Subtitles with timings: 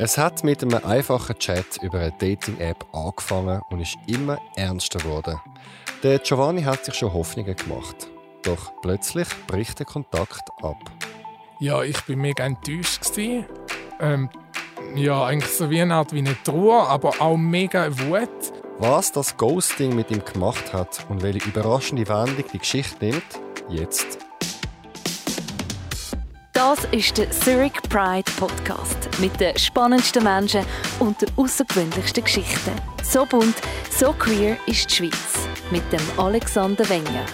[0.00, 5.40] Es hat mit einem einfachen Chat über eine Dating-App angefangen und ist immer ernster geworden.
[6.04, 8.06] Der Giovanni hat sich schon Hoffnungen gemacht.
[8.44, 10.76] Doch plötzlich bricht der Kontakt ab.
[11.58, 13.00] Ja, ich bin mega enttäuscht.
[13.98, 14.30] Ähm,
[14.94, 18.52] ja, eigentlich so wie eine Art wie eine Trauer, aber auch mega Wut.
[18.78, 24.27] Was das Ghosting mit ihm gemacht hat und welche überraschende Wendung die Geschichte nimmt, jetzt.
[26.68, 30.66] Das ist der Zurich Pride Podcast mit den spannendsten Menschen
[30.98, 32.72] und den außergewöhnlichsten Geschichten.
[33.02, 33.54] So bunt,
[33.90, 37.24] so queer ist die Schweiz mit dem Alexander Wenger.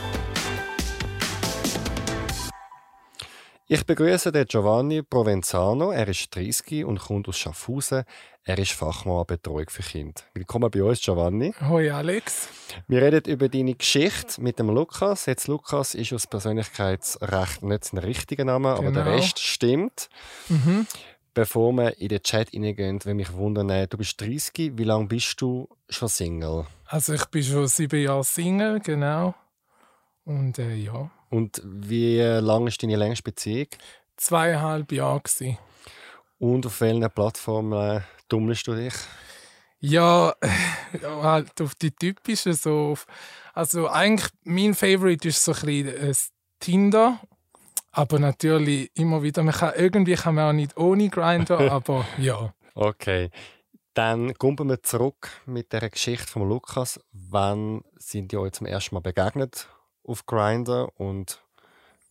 [3.66, 5.90] Ich begrüße den Giovanni Provenzano.
[5.90, 8.04] Er ist 30 und kommt aus Schaffhausen.
[8.46, 10.20] Er ist Fachmann Betreuung für Kinder.
[10.34, 11.54] Willkommen bei uns, Giovanni.
[11.66, 12.48] Hoi Alex.
[12.88, 15.24] Wir reden über deine Geschichte mit dem Lukas.
[15.24, 19.16] Jetzt Lukas ist aus Persönlichkeitsrecht nicht sein richtiger Name, aber der Genau.
[19.16, 20.10] Rest stimmt.
[20.50, 20.86] Mhm.
[21.32, 24.72] Bevor wir in den Chat hineingehen, will mich wundern, äh, du bist 30.
[24.76, 26.66] Wie lange bist du schon Single?
[26.84, 29.34] Also ich bin schon sieben Jahre Single, genau.
[30.26, 33.68] Und äh, ja, Und wie lang ist deine längste Beziehung?
[34.16, 35.58] zweieinhalb Jahre gsi.
[36.38, 38.94] Und auf welchen Plattformen äh, tummelst du dich?
[39.80, 40.34] Ja,
[41.02, 42.92] ja, halt auf die typischen so.
[42.92, 43.06] Auf,
[43.52, 46.14] also eigentlich mein Favorite ist so ein bisschen äh,
[46.60, 47.20] Tinder.
[47.92, 52.52] Aber natürlich immer wieder, man kann, irgendwie kann man auch nicht ohne Grinder, aber ja.
[52.74, 53.30] Okay.
[53.92, 56.98] Dann kommen wir zurück mit der Geschichte von Lukas.
[57.12, 59.68] Wann sind die euch zum ersten Mal begegnet
[60.02, 61.43] auf Grindr und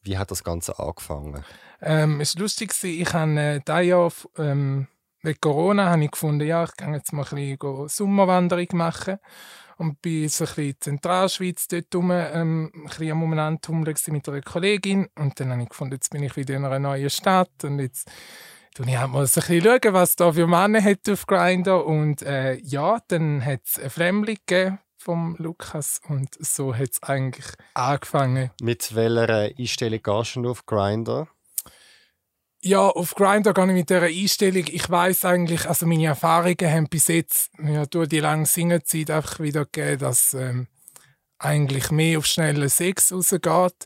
[0.04, 1.44] wie hat das Ganze angefangen?
[1.82, 4.88] Ähm, es war lustig, ich habe äh, dieses Jahr ähm,
[5.23, 9.20] wegen Corona habe ich gefunden, ja, ich kann jetzt mal ein bisschen Sommerwanderung machen.
[9.78, 13.24] Und bin so ein bisschen in Zentralschweiz dort rum, ähm, ein bisschen am
[13.59, 15.08] gewesen mit einer Kollegin.
[15.16, 18.09] Und dann habe ich gefunden, jetzt bin ich wieder in einer neuen Stadt und jetzt
[18.76, 21.86] tue ich halt mal ein bisschen schauen, was da für Männer hat auf Grindr.
[21.86, 27.03] Und äh, ja, dann hat es eine Fremdling gegeben vom Lukas und so hat es
[27.03, 28.52] eigentlich angefangen.
[28.62, 31.28] Mit welcher Einstellung gehst du auf Grindr?
[32.62, 34.64] Ja, auf Grindr gehe ich mit dieser Einstellung.
[34.68, 39.41] Ich weiß eigentlich, also meine Erfahrungen haben bis jetzt ja, durch die lange Singlezeit einfach
[39.41, 40.68] wieder gegeben, dass ähm,
[41.40, 43.85] eigentlich mehr auf schnellen Sex rausgeht.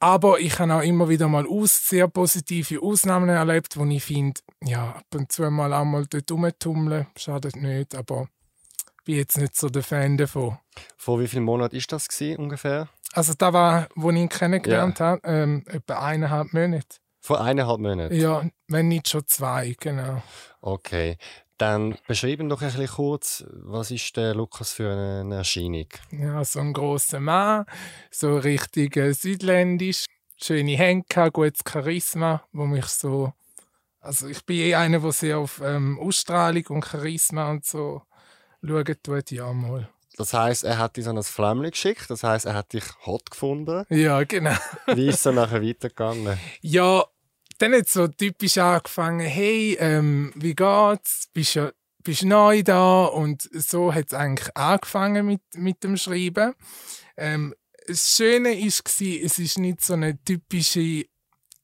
[0.00, 4.40] Aber ich habe auch immer wieder mal aus, sehr positive Ausnahmen erlebt, wo ich finde,
[4.64, 8.28] ja, ab und zu mal auch mal dort rumtummeln, schadet nicht, aber
[9.04, 10.58] bin jetzt nicht so der Fan davon.
[10.96, 12.88] Vor wie vielen Monaten ist das gewesen, ungefähr?
[13.12, 16.96] Also da war, wo ich ihn kennengelernt habe, ähm, etwa eineinhalb Monate.
[17.20, 18.14] Vor eineinhalb Monaten?
[18.14, 20.22] Ja, wenn nicht schon zwei, genau.
[20.60, 21.16] Okay.
[21.56, 25.86] Dann beschreiben doch ein bisschen kurz, was ist der Lukas für eine Erscheinung?
[26.10, 27.64] Ja, so ein grosser Mann,
[28.10, 33.32] so richtig äh, südländisch, schöne Hände, gutes Charisma, wo mich so.
[34.00, 38.02] Also, ich bin eh einer, der sehr auf ähm, Ausstrahlung und Charisma und so
[38.66, 39.88] schauen tut, ja mal.
[40.16, 43.30] Das heißt, er hat dich an ein Flämmchen geschickt, das heißt, er hat dich hot
[43.30, 43.84] gefunden.
[43.88, 44.54] Ja, genau.
[44.86, 46.38] Wie ist es dann nachher weitergegangen?
[46.60, 47.04] Ja,
[47.58, 51.28] dann hat so typisch angefangen, hey, ähm, wie geht's?
[51.32, 51.70] Bist ja
[52.04, 56.54] bist neu da und so hat es eigentlich angefangen mit, mit dem Schreiben.
[57.16, 57.54] Ähm,
[57.86, 61.06] das Schöne war, es ist nicht so eine typische,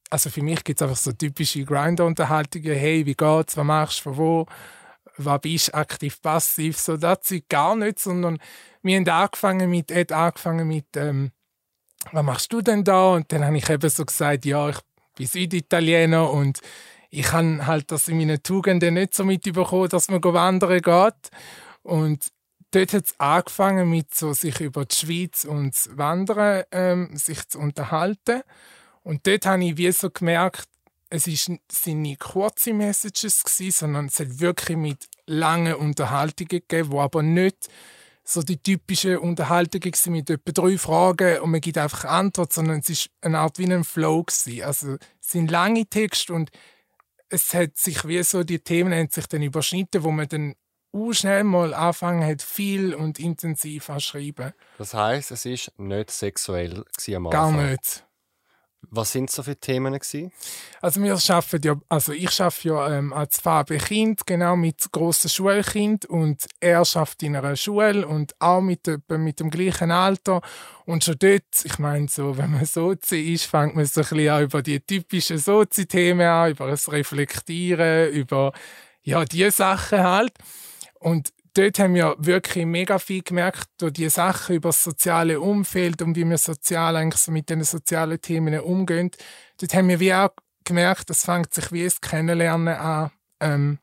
[0.09, 4.03] also für mich gibt es einfach so typische Grinder-Unterhaltungen, hey, wie geht's, was machst du,
[4.03, 4.47] von wo,
[5.25, 8.39] was bist du, aktiv, passiv, so das ist gar nicht, sondern
[8.83, 11.33] wir haben angefangen mit, hat angefangen mit, ähm,
[12.13, 13.11] was machst du denn da?
[13.11, 14.79] Und dann habe ich eben so gesagt, ja, ich
[15.17, 16.61] bin Süditaliener und
[17.11, 21.31] ich habe halt das in meinen Tugenden nicht so mitbekommen, dass man wandern geht.
[21.83, 22.29] Und
[22.71, 27.47] dort hat es angefangen mit so sich über die Schweiz und das Wandern ähm, sich
[27.49, 28.43] zu unterhalten.
[29.03, 30.69] Und dort habe ich wie so gemerkt,
[31.11, 36.93] es ist, sind nicht kurze Messages gewesen, sondern es hat wirklich mit langen Unterhaltungen gegeben,
[36.93, 37.69] wo aber nicht
[38.25, 42.79] so die typischen Unterhaltungen gewesen mit etwa drei Fragen und man gibt einfach Antwort, sondern
[42.79, 44.63] es ist eine Art wie ein Flow gewesen.
[44.63, 46.51] Also es sind lange Texte und
[47.29, 50.55] es hat sich wie so die Themen haben sich dann überschnitten, wo man dann
[50.93, 54.53] auch schnell mal anfangen hat, viel und intensiv zu schreiben.
[54.79, 56.85] Das heißt, es ist nicht sexuell
[57.15, 57.71] am Gar Anfang.
[57.71, 58.05] nicht.
[58.93, 60.33] Was sind so für Themen gewesen?
[60.81, 65.29] Also wir schaffen ja, also ich arbeite ja ähm, als Farbe Kind, genau mit grossen
[65.29, 70.41] Schulkind und er schafft in einer Schule und auch mit, etwa mit dem gleichen Alter
[70.87, 74.29] und schon dort, ich meine so, wenn man Sozi ist, fängt man so ein bisschen
[74.29, 78.53] an über die typischen Sozi-Themen an, über das Reflektieren, über
[79.03, 80.33] ja die Sachen halt
[80.99, 86.03] und dort haben wir wirklich mega viel gemerkt durch die Sachen über das soziale Umfeld
[86.03, 89.11] und wie wir sozial eigentlich so mit den sozialen Themen umgehen.
[89.61, 90.31] Dort haben wir wie auch
[90.65, 93.11] gemerkt, das fängt sich wie das Kennenlernen an.
[93.41, 93.79] Ähm,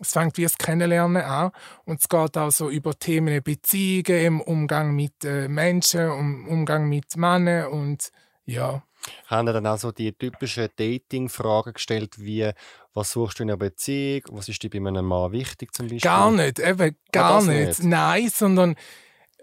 [0.00, 1.50] es fängt wie das Kennenlernen an
[1.84, 6.88] und es geht auch so über Themen Beziehungen, im Umgang mit äh, Menschen, im Umgang
[6.88, 8.10] mit Männern und
[8.46, 8.82] ja.
[9.26, 12.50] Haben dann auch so die typischen Dating-Fragen gestellt, wie
[12.94, 16.00] was suchst du in einer Beziehung, was ist dir bei einem Mann wichtig zum Beispiel?
[16.00, 17.78] Gar nicht, eben gar Ah, nicht.
[17.78, 17.84] nicht?
[17.84, 18.74] Nein, sondern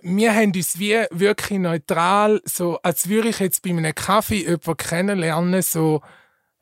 [0.02, 4.78] wir haben uns wie wirklich neutral, so als würde ich jetzt bei einem Kaffee jemanden
[4.78, 6.02] kennenlernen, so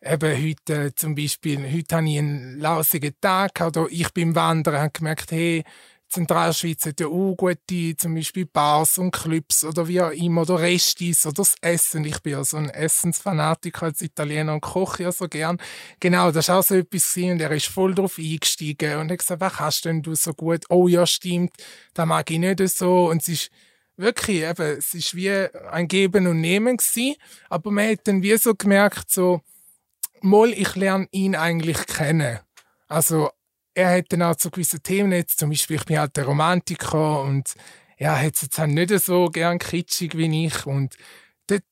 [0.01, 4.91] eben heute zum Beispiel, heute habe ich einen lausigen Tag oder ich bin Wandern, habe
[4.91, 5.63] gemerkt, hey,
[6.09, 10.59] Zentralschweiz hat ja auch gute, zum Beispiel Bars und Clubs oder wie auch immer, oder
[10.59, 12.05] Restis oder das Essen.
[12.05, 15.57] Ich bin ja so ein Essensfanatiker als Italiener und koche ja so gern.
[15.99, 19.41] Genau, das war auch so etwas und er ist voll drauf eingestiegen und hat gesagt,
[19.41, 20.63] was kannst denn du so gut?
[20.69, 21.51] Oh ja, stimmt,
[21.93, 23.51] das mag ich nicht so und es ist
[23.97, 27.15] wirklich, eben, es ist wie ein Geben und Nehmen gewesen,
[27.49, 29.41] aber man hat dann wie so gemerkt, so,
[30.21, 32.39] mal, ich lerne ihn eigentlich kennen.
[32.87, 33.31] Also,
[33.75, 37.21] er hat dann auch zu gewissen Themen jetzt, zum Beispiel, ich bin halt der Romantiker
[37.21, 37.53] und
[37.97, 40.95] er hat es jetzt auch nicht so gern kitschig wie ich und
[41.47, 41.63] dort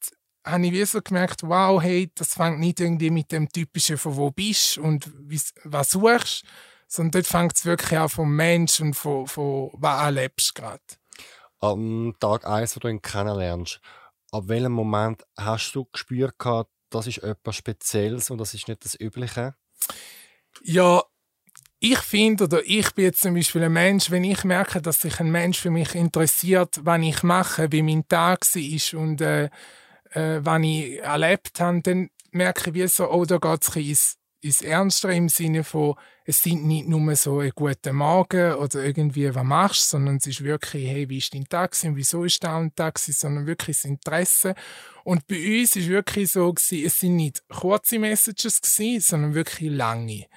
[0.46, 4.18] habe ich wie so gemerkt, wow, hey, das fängt nicht irgendwie mit dem typischen von
[4.18, 5.10] wo bist und
[5.64, 6.44] was suchst,
[6.88, 10.82] sondern dort fängt es wirklich auch vom Mensch und von, von was erlebst gerade.
[11.60, 13.80] Am Tag 1, wo du ihn kennenlernst,
[14.32, 16.36] ab welchem Moment hast du gespürt,
[16.90, 19.56] das ist etwas Spezielles und das ist nicht das Übliche?
[20.62, 21.02] Ja,
[21.86, 25.20] ich finde, oder ich bin jetzt zum Beispiel ein Mensch, wenn ich merke, dass sich
[25.20, 29.50] ein Mensch für mich interessiert, was ich mache, wie mein Tag war und äh,
[30.12, 34.18] äh, was ich erlebt habe, dann merke ich wie so, oh, da geht es ins,
[34.40, 39.36] ins Ernstere im Sinne von, es sind nicht nur so ein guter Morgen oder irgendwie,
[39.36, 42.60] was machst, sondern es ist wirklich, hey, wie ist dein Tag gewesen, wieso ist da
[42.60, 44.56] ein gewesen, sondern wirklich das Interesse.
[45.04, 49.70] Und bei uns ist wirklich so gewesen, es sind nicht kurze Messages gewesen, sondern wirklich
[49.70, 50.28] lange.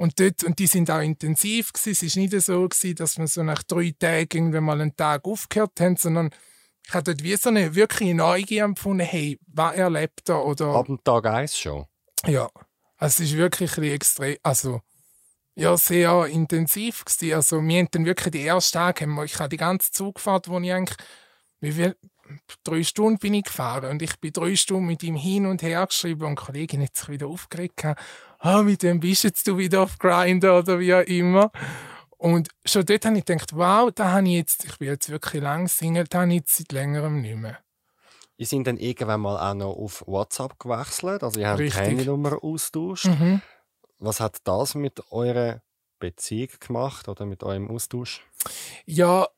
[0.00, 1.90] Und, dort, und die sind auch intensiv gewesen.
[1.90, 5.26] Es ist nicht so gewesen, dass wir so nach drei Tagen irgendwann mal einen Tag
[5.26, 6.30] aufgehört haben, sondern
[6.86, 10.86] ich habe dort wie so eine wirkliche Neugier empfunden, hey, was erlebt er oder Ab
[10.86, 11.84] dem Tag 1 schon.
[12.24, 12.48] ja,
[12.96, 14.80] also es ist wirklich ein extrem, also
[15.54, 17.34] ja, sehr intensiv gewesen.
[17.34, 20.48] Also wir haben dann wirklich die ersten Tage, haben wir, ich habe die ganze Zugfahrt,
[20.48, 20.96] wo ich eigentlich,
[21.60, 21.94] wie viel,
[22.64, 25.86] drei Stunden bin ich gefahren und ich bin drei Stunden mit ihm hin und her
[25.86, 28.00] geschrieben und die Kollegin hat sich wieder aufgeregt, gehabt,
[28.40, 31.50] ah, mit dem bist jetzt du wieder auf Grindr oder wie auch immer.
[32.16, 35.42] Und schon dort habe ich gedacht, wow, da habe ich jetzt, ich bin jetzt wirklich
[35.42, 37.58] lang Single, da habe ich jetzt seit längerem nicht mehr.
[38.36, 41.80] Ihr sind dann irgendwann mal auch noch auf WhatsApp gewechselt, also ihr habt Richtig.
[41.80, 43.06] Handynummer austauscht.
[43.06, 43.42] Mhm.
[43.98, 45.62] Was hat das mit eurer
[45.98, 48.22] Beziehung gemacht oder mit eurem Austausch?
[48.86, 49.28] Ja,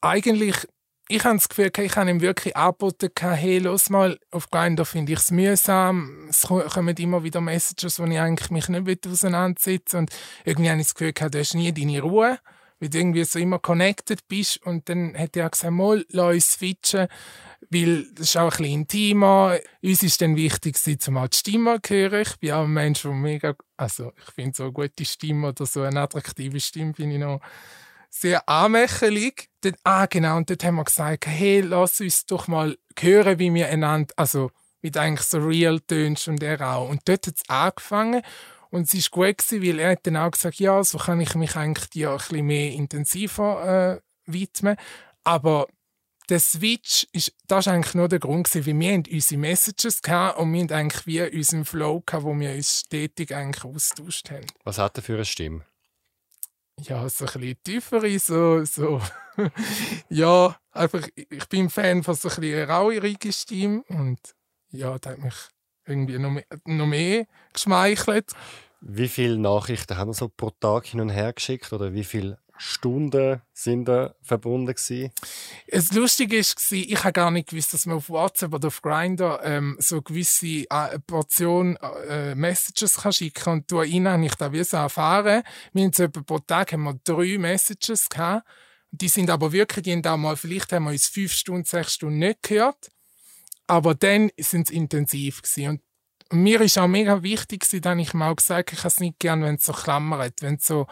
[0.00, 0.68] eigentlich,
[1.08, 5.12] ich habe das Gefühl, ich habe ihm wirklich angeboten, hey, los mal, auf Grindr finde
[5.12, 6.26] ich es mühsam.
[6.28, 10.10] Es ko- kommen immer wieder Messages, wo ich eigentlich mich nicht will auseinandersetzen Und
[10.44, 12.38] irgendwie habe ich das Gefühl, du hast nie deine Ruhe,
[12.80, 14.58] weil du irgendwie so immer connected bist.
[14.66, 17.08] Und dann hat er gesagt, mal, lass uns switchen,
[17.70, 19.58] weil das ist auch ein bisschen intimer.
[19.82, 22.22] Uns ist dann wichtig, gewesen, zum mal die Stimme zu hören.
[22.22, 25.66] Ich bin auch ein Mensch, der mega, also ich finde so eine gute Stimme oder
[25.66, 27.40] so eine attraktive Stimme finde ich noch
[28.10, 29.47] sehr anmächerlich.
[29.62, 33.52] Dort, ah, genau, und dort haben wir gesagt, hey, lass uns doch mal hören, wie
[33.52, 34.50] wir einander, also
[34.82, 36.88] mit eigentlich so real tönst und er auch.
[36.88, 38.22] Und dort hat es angefangen
[38.70, 41.34] und es war gut, gewesen, weil er hat dann auch gesagt, ja, so kann ich
[41.34, 44.76] mich eigentlich dir ein bisschen mehr intensiver äh, widmen.
[45.24, 45.66] Aber
[46.28, 50.02] der Switch, ist, das war eigentlich nur der Grund, gewesen, weil wir haben unsere Messages
[50.02, 54.30] gehabt und wir haben eigentlich wie unseren Flow gehabt, wo wir uns stetig eigentlich austauscht
[54.30, 54.46] haben.
[54.64, 55.64] Was hat er für eine Stimme?
[56.82, 59.00] Ja, so ein bisschen tiefere, so, so.
[60.08, 64.18] ja, einfach, ich bin Fan von so ein bisschen rauigen Stimme und
[64.70, 65.34] ja, das hat mich
[65.86, 68.32] irgendwie noch mehr, noch mehr geschmeichelt.
[68.80, 72.38] Wie viele Nachrichten haben wir so pro Tag hin und her geschickt oder wie viele
[72.58, 75.12] Stunden sind da verbunden gewesen?
[75.68, 79.40] Das Lustige war, ich habe gar nicht gewusst, dass man auf WhatsApp oder auf Grindr
[79.42, 81.76] ähm, so gewisse äh, Portion
[82.08, 83.52] äh, Messages kann schicken kann.
[83.54, 85.42] Und durch ihn habe ich da wie so erfahren.
[85.72, 88.46] Wir haben so etwa pro Tag haben wir drei Messages gehabt.
[88.90, 91.94] Die sind aber wirklich, die haben auch mal, vielleicht haben wir uns fünf Stunden, sechs
[91.94, 92.90] Stunden nicht gehört.
[93.66, 95.68] Aber dann sind sie intensiv gewesen.
[95.68, 95.82] Und
[96.30, 99.56] mir ist auch mega wichtig, habe ich mal gesagt, ich habe es nicht gern, wenn
[99.56, 100.86] es so klammert, wenn es so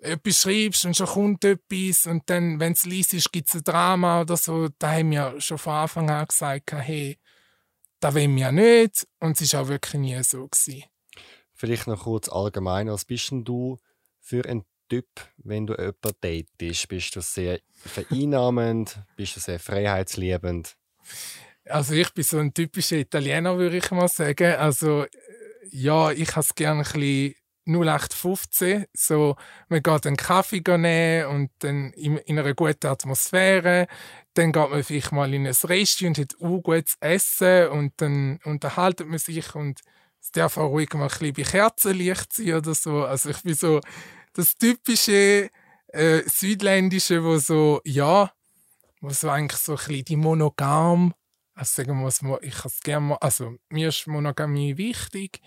[0.00, 3.64] etwas schreibst und schon kommt etwas und dann, wenn es liest ist, gibt es ein
[3.64, 4.68] Drama oder so.
[4.78, 7.18] Da haben wir schon von Anfang an gesagt, hey,
[8.00, 9.06] das wollen wir nicht.
[9.20, 10.46] Und es war auch wirklich nie so.
[10.46, 10.84] Gewesen.
[11.54, 13.78] Vielleicht noch kurz allgemein, was bist denn du
[14.20, 15.06] für ein Typ,
[15.38, 16.88] wenn du jemanden datest?
[16.88, 18.98] Bist du sehr vereinnahmend?
[19.16, 20.76] bist du sehr freiheitsliebend?
[21.66, 24.56] Also ich bin so ein typischer Italiener, würde ich mal sagen.
[24.56, 25.06] Also
[25.70, 27.34] ja, ich habe es gerne ein bisschen
[27.66, 28.86] 0815.
[28.92, 29.36] So,
[29.68, 33.86] man geht einen Kaffee nehmen und dann in, in einer guten Atmosphäre.
[34.34, 38.38] Dann geht man vielleicht mal in ein Restaurant und hat auch gutes Essen und dann
[38.44, 39.80] unterhaltet man sich und
[40.20, 43.04] es darf auch ruhig mal ein bisschen bei Kerzenlicht sein oder so.
[43.04, 43.80] Also ich bin so
[44.32, 45.50] das typische
[45.88, 48.32] äh, Südländische, wo so, ja,
[49.00, 51.14] wo so eigentlich so ein bisschen die monogam,
[51.54, 55.40] also sagen wir mal, ich kann es gerne mal, also mir ist Monogamie wichtig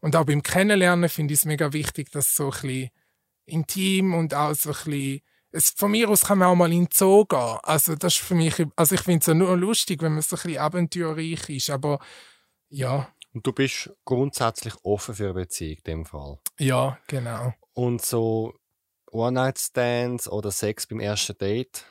[0.00, 2.90] und auch beim Kennenlernen finde ich es mega wichtig, dass es so ein bisschen
[3.46, 5.20] intim und auch so ein bisschen
[5.52, 7.58] es, von mir aus kann man auch mal in den Zoo gehen.
[7.62, 10.36] Also das ist für mich, also ich finde es ja nur lustig, wenn man so
[10.36, 11.98] ein bisschen abenteuerreich ist, aber
[12.68, 13.08] ja.
[13.32, 16.38] Und du bist grundsätzlich offen für eine Beziehung in dem Fall?
[16.58, 17.52] Ja, genau.
[17.74, 18.54] Und so
[19.10, 21.84] One-Night-Stands oder Sex beim ersten Date?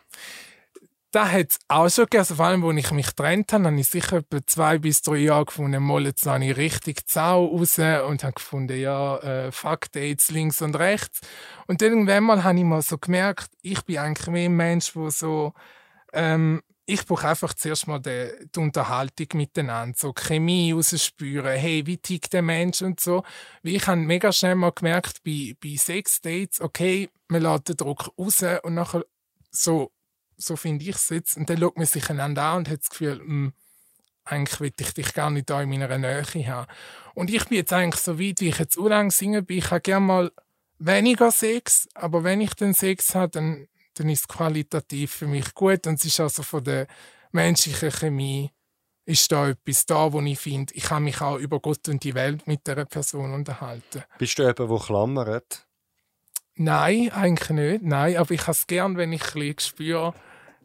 [1.12, 2.20] Da hat es auch schon gegeben.
[2.20, 5.18] Also vor allem, als ich mich getrennt habe, habe ich sicher etwa zwei bis drei
[5.18, 9.92] Jahre gefunden, mal jetzt habe ich richtig Zau raus und habe gefunden, ja, äh, Fuck
[9.92, 11.22] Dates links und rechts.
[11.66, 15.10] Und irgendwann mal habe ich mal so gemerkt, ich bin eigentlich mehr ein Mensch, der
[15.10, 15.54] so,
[16.14, 21.98] ähm, ich brauche einfach zuerst mal die, die, Unterhaltung miteinander, so Chemie rausspüren, hey, wie
[21.98, 23.24] tickt der Mensch und so.
[23.64, 28.12] Wie ich habe mega schnell mal gemerkt, bei, bei Sex-Dates, okay, man lässt den Druck
[28.18, 29.06] raus und nachher
[29.52, 29.92] so,
[30.40, 31.38] so finde ich es jetzt.
[31.38, 33.54] Und dann schaut man sich einander an und hat das Gefühl, mh, hm,
[34.26, 36.68] eigentlich will ich dich gar nicht da in meiner Nähe haben.
[37.14, 39.82] Und ich bin jetzt eigentlich so weit, wie ich jetzt lang singen bin, ich habe
[39.82, 40.32] gerne mal
[40.78, 43.68] weniger Sex, aber wenn ich den Sex habe, dann
[44.00, 45.86] dann ist es qualitativ für mich gut.
[45.86, 46.88] Und es ist also von der
[47.32, 48.52] menschlichen Chemie
[49.06, 52.14] ist da etwas da, wo ich finde, ich kann mich auch über Gott und die
[52.14, 54.04] Welt mit der Person unterhalten.
[54.20, 55.66] Bist du jemand, der klammert?
[56.56, 57.84] Nein, eigentlich nicht.
[57.84, 60.14] Nein, aber ich habe es gern, wenn ich ein spüre,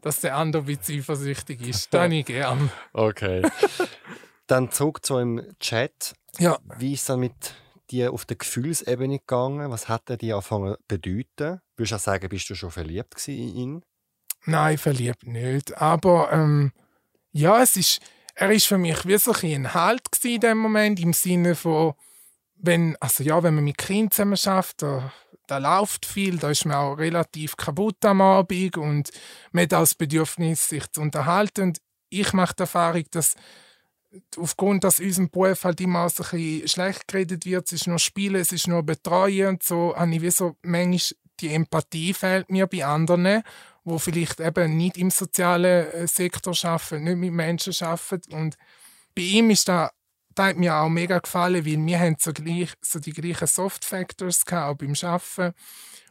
[0.05, 1.91] dass der andere ein bisschen eifersüchtig ist.
[1.91, 2.69] Das ich gern.
[2.93, 3.41] Okay.
[4.47, 6.13] Dann zurück zu einem Chat.
[6.37, 6.59] Ja.
[6.77, 7.55] Wie ist es dann mit
[7.89, 9.71] dir auf der Gefühlsebene gegangen?
[9.71, 11.59] Was hat er dir angefangen zu bedeuten?
[11.75, 13.85] Würdest du auch sagen, bist du schon verliebt in ihn?
[14.45, 15.75] Nein, verliebt nicht.
[15.81, 16.71] Aber ähm,
[17.31, 17.99] ja, es ist,
[18.35, 21.95] er ist für mich wie so ein Halt in dem Moment, im Sinne von,
[22.57, 25.11] wenn, also ja, wenn man mit Kindern zusammen schafft, da,
[25.47, 29.11] da läuft viel, da ist man auch relativ kaputt am Abend und
[29.51, 31.61] man hat auch das Bedürfnis, sich zu unterhalten.
[31.61, 33.35] Und ich mache die Erfahrung, dass
[34.37, 38.41] aufgrund, dass unserem Beruf halt immer ein bisschen schlecht geredet wird, es ist nur Spielen,
[38.41, 40.99] es ist nur Betreuen und so, habe ich wie so manchmal
[41.41, 43.43] die Empathie fehlt mir bei anderen,
[43.83, 48.57] wo vielleicht eben nicht im sozialen äh, Sektor arbeiten, nicht mit Menschen arbeiten und
[49.15, 49.91] bei ihm ist da
[50.35, 53.85] das hat mir auch mega gefallen, weil wir haben so, gleich, so die gleichen Soft
[53.85, 55.55] Factors gehabt, auch beim Arbeiten.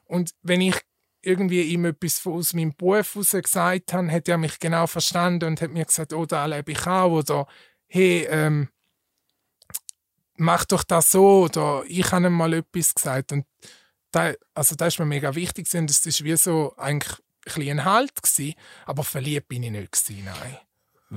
[0.06, 0.76] Und wenn ich
[1.22, 5.60] irgendwie ihm etwas aus meinem Beruf heraus gesagt habe, hat er mich genau verstanden und
[5.60, 7.12] hat mir gesagt, oh, da lebe ich auch.
[7.12, 7.46] Oder
[7.86, 8.68] hey, ähm,
[10.36, 13.46] mach doch das so oder ich habe ihm mal etwas gesagt und
[14.10, 17.18] da, also das ist mir mega wichtig und es ist wie so eigentlich
[17.56, 18.54] ein, ein Halt gewesen,
[18.86, 20.58] aber verliebt bin ich nicht gewesen, nein.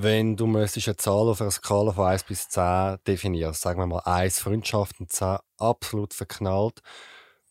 [0.00, 3.86] Wenn du müsstest eine Zahl auf einer Skala von 1 bis 10 definierst, sagen wir
[3.88, 6.82] mal 1 Freundschaft und 10 absolut verknallt,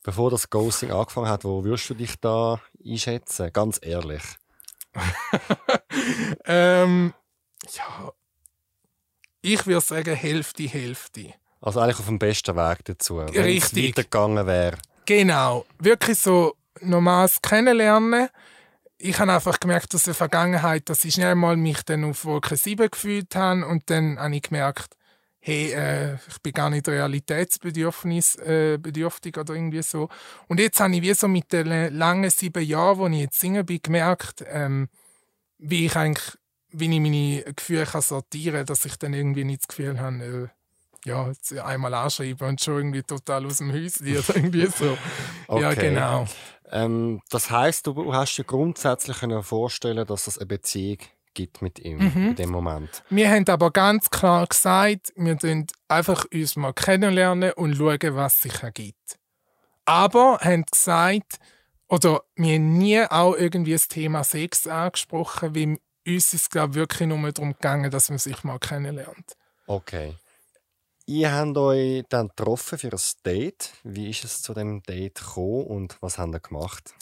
[0.01, 3.51] bevor das Ghosting angefangen hat, wo würdest du dich da einschätzen?
[3.51, 4.23] Ganz ehrlich.
[6.45, 7.13] ähm,
[7.73, 8.13] ja,
[9.41, 11.33] ich würde sagen, Hälfte, Hälfte.
[11.59, 13.17] Also eigentlich auf dem besten Weg dazu.
[13.17, 13.83] Wenn Richtig.
[13.83, 14.77] es weitergegangen wäre.
[15.05, 15.65] Genau.
[15.79, 18.29] Wirklich so normales Kennenlernen.
[18.99, 22.25] Ich habe einfach gemerkt, dass in der Vergangenheit, dass ich schnell mal mich dann auf
[22.25, 24.95] Wolke 7 gefühlt habe und dann habe ich gemerkt,
[25.39, 30.09] hey, äh, ich bin gar nicht realitätsbedürftig äh, bedürftig oder irgendwie so.
[30.47, 33.65] Und jetzt habe ich wie so mit den langen sieben Jahren, wo ich jetzt singen
[33.65, 34.89] bin, gemerkt, ähm,
[35.59, 36.37] wie ich eigentlich
[36.71, 40.23] wie ich meine Gefühle kann sortieren kann, dass ich dann irgendwie nicht das Gefühl habe,
[40.23, 40.47] äh,
[41.05, 41.31] ja,
[41.63, 44.97] einmal anschreiben und schon irgendwie total aus dem Häuschen oder irgendwie so.
[45.47, 45.61] Okay.
[45.61, 46.27] Ja, genau.
[46.71, 50.99] Ähm, das heißt, du hast dir grundsätzlich vorstellen dass es eine Beziehung
[51.33, 52.29] gibt mit ihm mhm.
[52.29, 53.03] in dem Moment.
[53.09, 58.41] Wir haben aber ganz klar gesagt, wir uns einfach uns mal kennenlernen und schauen, was
[58.41, 59.17] sich ergibt.
[59.85, 61.37] Aber haben gesagt,
[61.87, 66.73] oder wir haben nie auch irgendwie das Thema Sex angesprochen, weil uns ist es glaube
[66.73, 69.37] wirklich nur darum gegangen, dass man sich mal kennenlernt.
[69.67, 70.15] Okay.
[71.09, 73.71] Ihr habt euch dann getroffen für ein Date.
[73.85, 76.93] Wie ist es zu dem Date gekommen und was habt ihr gemacht?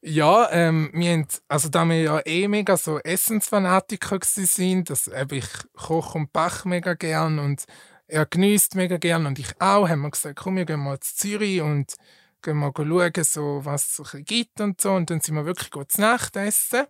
[0.00, 5.36] Ja, ähm, wir haben, also da wir ja eh mega so Essensfanatiker sind, das habe
[5.36, 7.66] ich koche und bach mega gern und
[8.06, 11.14] er genießt mega gern und ich auch, haben wir gesagt, komm, wir gehen mal zu
[11.14, 11.92] Zürich und
[12.40, 14.92] gehen mal schauen, so, was es gibt und so.
[14.92, 16.86] Und dann sind wir wirklich gut zu Nacht essen.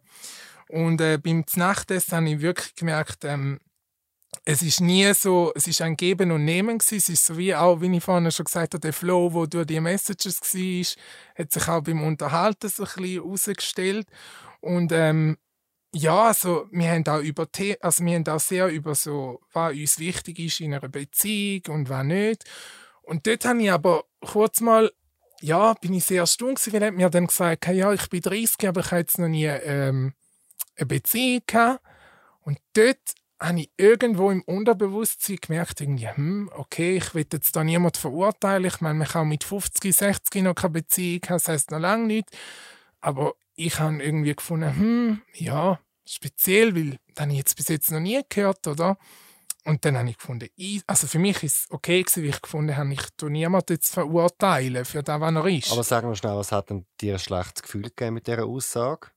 [0.69, 3.59] Und äh, beim Nachtessen habe ich wirklich gemerkt, ähm,
[4.45, 6.97] es ist nie so, es ist ein Geben und Nehmen gewesen.
[6.97, 9.67] Es ist so wie auch, wie ich vorhin schon gesagt habe, der Flow, wo durch
[9.67, 11.05] die Messages war,
[11.39, 14.07] hat sich auch beim Unterhalten so ein bisschen herausgestellt.
[14.61, 15.39] Und ähm,
[15.95, 17.47] ja, also wir haben auch über
[17.81, 21.89] also wir haben auch sehr über so, was uns wichtig ist in einer Beziehung und
[21.89, 22.45] was nicht.
[23.03, 24.91] Und dort habe ich aber kurz mal,
[25.41, 28.69] ja, bin ich sehr erstaunt gewesen, weil mir dann gesagt hat, ja, ich bin 30,
[28.69, 30.15] aber ich habe jetzt noch nie ähm,
[30.77, 31.85] eine Beziehung gehabt.
[32.41, 32.99] Und dort
[33.43, 38.67] habe ich irgendwo im Unterbewusstsein gemerkt, irgendwie, hm, okay, ich will jetzt da niemand verurteilen.
[38.67, 42.07] Ich meine, man kann mit 50, 60 noch keine Beziehung haben, das heisst noch lange
[42.07, 42.29] nicht.
[43.01, 47.91] Aber ich habe irgendwie gefunden, hm, ja, speziell, weil das habe ich jetzt bis jetzt
[47.91, 48.97] noch nie gehört, oder?
[49.65, 52.43] Und dann habe ich gefunden, ich, also für mich ist es okay gewesen, wie ich
[52.43, 55.73] gefunden habe, ich tue niemanden jetzt verurteilen für das, was er ist.
[55.73, 59.09] Aber sag mal schnell, was hat denn dir ein schlechtes Gefühl gegeben mit dieser Aussage?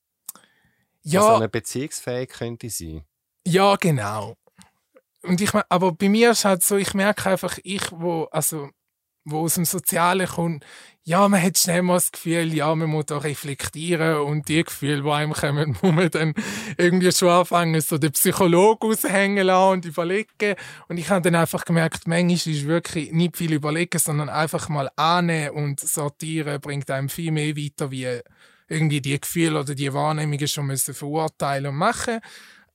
[1.02, 1.22] Ja.
[1.22, 3.04] Was eine beziehungsfähig könnte sein?
[3.48, 4.36] Ja, genau.
[5.24, 8.70] Und ich, aber bei mir ist halt so, ich merke einfach, ich, wo, also,
[9.26, 10.66] wo aus dem Sozialen kommt,
[11.04, 15.04] ja, man hat schnell mal das Gefühl, ja, man muss da reflektieren und die Gefühle,
[15.04, 16.34] die einem kommen, muss man dann
[16.78, 20.56] irgendwie schon anfangen, so den Psychologen raushängen lassen und überlegen.
[20.88, 24.90] Und ich habe dann einfach gemerkt, manchmal ist wirklich nicht viel überlegen, sondern einfach mal
[24.96, 28.22] annehmen und sortieren bringt einem viel mehr weiter, wie
[28.68, 32.20] irgendwie die Gefühle oder die Wahrnehmungen schon müssen verurteilen und machen.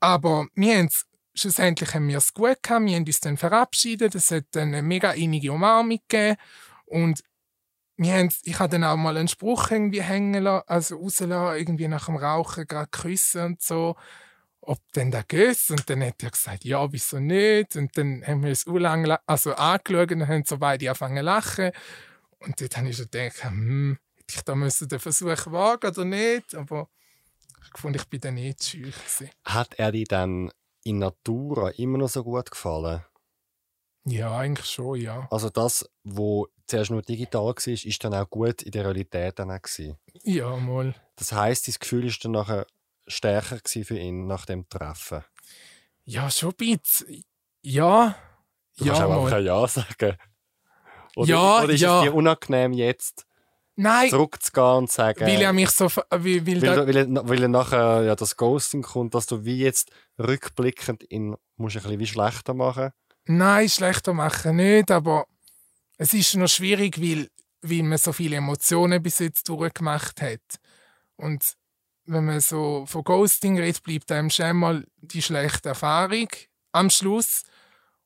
[0.00, 0.88] Aber wir haben
[1.34, 4.82] schlussendlich haben wir es gut gehabt, wir haben uns dann verabschiedet, es hat dann eine
[4.82, 6.36] mega innige Umarmung gegeben
[6.86, 7.22] und
[7.96, 11.86] wir haben, ich habe dann auch mal einen Spruch irgendwie hängen lassen, also rauslassen, irgendwie
[11.86, 13.94] nach dem Rauchen gerade küssen und so,
[14.62, 15.58] ob denn da geht.
[15.68, 17.76] Und dann hat er gesagt, ja, wieso nicht?
[17.76, 21.70] Und dann haben wir es lang also angeschaut und haben so beide angefangen zu lachen.
[22.38, 26.04] Und dort habe ich schon gedacht, hm, hätte ich da müssen den Versuch wagen oder
[26.06, 26.54] nicht?
[26.54, 26.88] Aber
[27.78, 28.90] fand, ich bin dann nicht scheu.
[29.44, 30.50] Hat er dir dann
[30.84, 33.04] in Natura immer noch so gut gefallen?
[34.04, 35.28] Ja, eigentlich schon, ja.
[35.30, 39.50] Also das, wo zuerst nur digital war, ist dann auch gut in der Realität dann
[39.50, 39.98] auch gewesen.
[40.22, 40.94] Ja, mal.
[41.16, 42.66] Das heisst, das Gefühl ist dann nachher
[43.06, 45.24] stärker für ihn nach dem Treffen?
[46.04, 47.24] Ja, schon ein bisschen.
[47.62, 48.16] Ja.
[48.78, 49.20] Du ja, kannst auch mal.
[49.24, 50.16] einfach ein Ja sagen.
[51.16, 51.98] Oder, Ja, oder ist ja.
[51.98, 53.26] es dir unangenehm, jetzt
[53.82, 55.86] Nein, zurückzugehen und sagen, weil er mich so...
[56.10, 59.58] Weil, weil weil, weil, er- weil er nachher ja, das Ghosting kommt, dass du wie
[59.58, 62.90] jetzt rückblickend ihn musst ein bisschen wie schlechter machen
[63.26, 65.26] Nein, schlechter machen nicht, aber
[65.98, 67.28] es ist noch schwierig, weil,
[67.62, 70.40] weil man so viele Emotionen bis jetzt durchgemacht hat.
[71.16, 71.54] Und
[72.06, 76.28] wenn man so von Ghosting redet, bleibt einem schon mal die schlechte Erfahrung
[76.72, 77.42] am Schluss.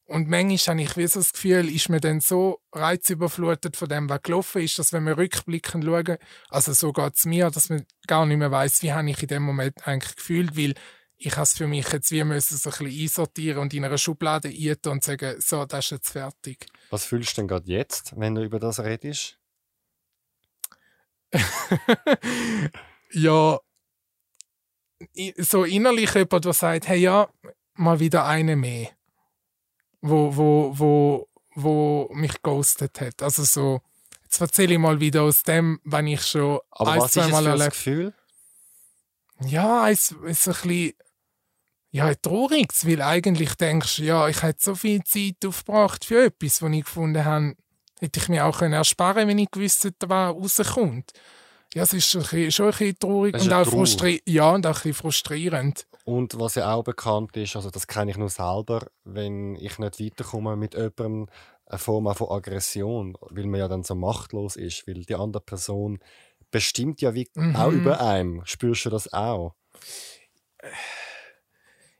[0.06, 4.08] Und manchmal habe ich wie so das Gefühl, ist man dann so reizüberflutet von dem,
[4.08, 6.18] was gelaufen ist, dass wenn wir rückblickend schauen,
[6.50, 9.28] also so geht es mir, dass man gar nicht mehr weiß, wie habe ich in
[9.28, 10.74] dem Moment eigentlich gefühlt, weil
[11.16, 13.96] ich habe es für mich jetzt wie müssen so ein bisschen einsortieren und in einer
[13.96, 16.66] Schublade eintun und sagen, so, das ist jetzt fertig.
[16.90, 19.38] Was fühlst du denn gerade jetzt, wenn du über das redest?
[23.10, 23.58] ja,
[25.38, 27.28] so innerlich jemand, der sagt, hey ja,
[27.74, 28.90] mal wieder eine mehr,
[30.04, 33.22] wo, wo, wo, wo mich ghostet hat.
[33.22, 33.80] Also so,
[34.22, 37.26] jetzt erzähle ich mal wieder aus dem, wenn ich schon Aber ein, was ist zwei
[37.26, 38.12] es Mal erlebt Gefühl?
[39.40, 40.92] Ja, es ist ein bisschen
[41.90, 46.60] ja, traurig, weil eigentlich denkst du, ja, ich hätte so viel Zeit aufgebracht für etwas,
[46.60, 47.54] was ich gefunden habe,
[48.00, 51.12] hätte ich mir auch können ersparen wenn ich gewusst hätte, was rauskommt.
[51.72, 54.18] Ja, es ist schon ein bisschen, schon ein bisschen traurig ist und auch, Trauer.
[54.26, 55.86] ja, und auch ein bisschen frustrierend.
[56.04, 60.00] Und was ja auch bekannt ist, also das kenne ich nur selber, wenn ich nicht
[60.00, 61.26] weiterkomme mit jemandem,
[61.66, 65.98] eine Form von Aggression, weil man ja dann so machtlos ist, weil die andere Person
[66.50, 67.56] bestimmt ja wie Mhm.
[67.56, 68.42] auch über einem.
[68.44, 69.54] Spürst du das auch?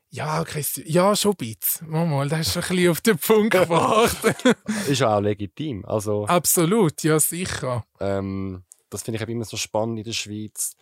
[0.09, 1.89] Ja, Christi, ja, schon ein bisschen.
[1.89, 4.17] Mal, mal, das ist ein bisschen auf den Punkt gebracht.
[4.87, 5.83] Ist ja auch legitim.
[5.85, 7.83] Also Absolut, ja, sicher.
[7.99, 10.75] ähm, das finde ich immer so spannend in der Schweiz,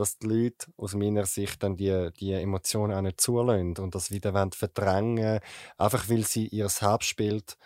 [0.00, 4.10] dass die Leute aus meiner Sicht dann die, die Emotionen auch nicht zulassen und das
[4.10, 5.40] wieder wollen verdrängen
[5.76, 7.56] einfach weil sie ihr Selbstbild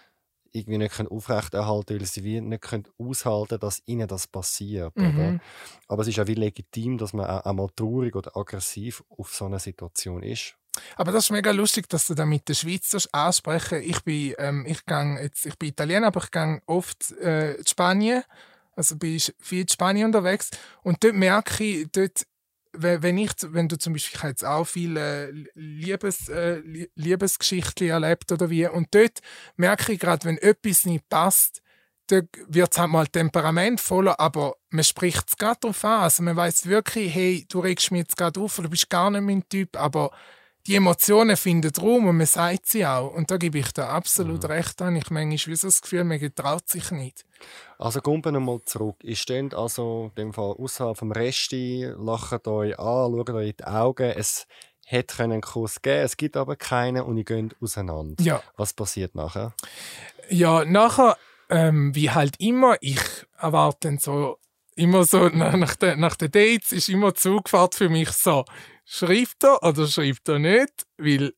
[0.51, 4.97] irgendwie nicht können aufrechterhalten weil sie wie nicht können aushalten dass ihnen das passiert.
[4.97, 5.41] Mhm.
[5.89, 9.47] Aber es ist ja wie legitim, dass man auch, mal traurig oder aggressiv auf so
[9.47, 10.57] eine Situation ist.
[10.97, 13.81] Aber das ist mega lustig, dass du da mit der Schweiz ansprechen.
[13.83, 17.67] Ich bin, ähm, ich gang jetzt, ich bin Italiener, aber ich gehe oft äh, in
[17.67, 18.25] Spanien.
[18.77, 20.51] Also ich viel in Spanien unterwegs.
[20.83, 22.27] Und dort merke ich, dort,
[22.73, 28.33] we- wenn, ich, wenn du zum Beispiel, jetzt auch viele Liebes, äh, Lie- Liebesgeschichten erlebt
[28.33, 29.21] oder wie, und dort
[29.57, 31.61] merke ich gerade, wenn etwas nicht passt,
[32.09, 36.03] dort wird es halt mal temperamentvoller, aber man spricht es gerade drauf an.
[36.03, 39.23] Also man weiß wirklich, hey, du regst mich jetzt gerade auf, du bist gar nicht
[39.23, 40.11] mein Typ, aber
[40.67, 43.13] die Emotionen finden Raum und man sagt sie auch.
[43.13, 44.51] Und da gebe ich da absolut mhm.
[44.51, 44.97] recht an.
[44.97, 47.25] Ich manchmal wie so das Gefühl, man getraut sich nicht.
[47.79, 48.97] Also kommt nochmal zurück.
[49.03, 53.57] Ihr steht also in dem Fall außerhalb vom Resti, lacht euch an, schaut euch in
[53.59, 54.13] die Augen.
[54.17, 54.47] Es
[54.87, 58.23] hätte einen Kuss geben es gibt aber keinen und ihr geht auseinander.
[58.23, 58.43] Ja.
[58.57, 59.55] Was passiert nachher?
[60.31, 61.17] Ja, nachher,
[61.51, 63.01] ähm, wie halt immer, ich
[63.39, 64.39] erwarte dann so
[64.77, 68.45] immer so nach, den, nach den Dates ist immer Zugfahrt für mich so,
[68.85, 71.33] schreibt er oder schreibt er nicht, weil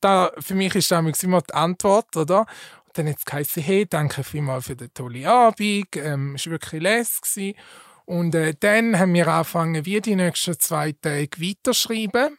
[0.00, 2.40] da, für mich ist damals immer die Antwort, oder?
[2.86, 6.82] Und dann hat es hey, danke vielmals für den tollen Abend, ähm, es war wirklich
[6.82, 7.56] lässig.
[8.04, 12.38] Und äh, dann haben wir angefangen, wie die nächsten zwei Tage weiterschreiben.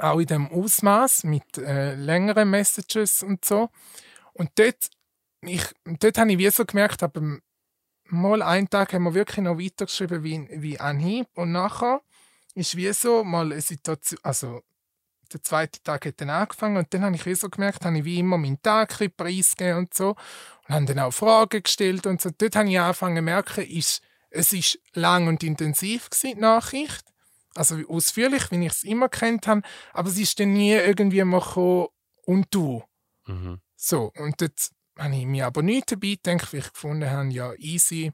[0.00, 3.68] Auch in dem Ausmaß mit äh, längeren Messages und so.
[4.32, 4.90] Und dort,
[5.42, 7.38] ich, dort habe ich wie so gemerkt, aber
[8.12, 12.00] mal einen Tag haben wir wirklich noch weitergeschrieben wie, wie Anhieb und nachher
[12.54, 14.62] ist wie so mal eine Situation, also
[15.32, 18.04] der zweite Tag hat dann angefangen und dann habe ich wie so gemerkt, habe ich
[18.04, 20.10] wie immer meinen Tag preisgegeben und so
[20.68, 22.30] und habe dann auch Fragen gestellt und so.
[22.36, 27.04] Dort habe ich angefangen zu merken, ist, es ist lang und intensiv gewesen, die Nachricht,
[27.54, 31.40] also ausführlich, wie ich es immer kennt habe, aber es ist dann nie irgendwie mal
[31.40, 31.88] gekommen,
[32.24, 32.82] und du.
[33.26, 33.60] Mhm.
[33.76, 37.52] So, und dort habe ich mir aber nicht dabei gedacht, weil ich gefunden habe, ja,
[37.54, 38.12] easy.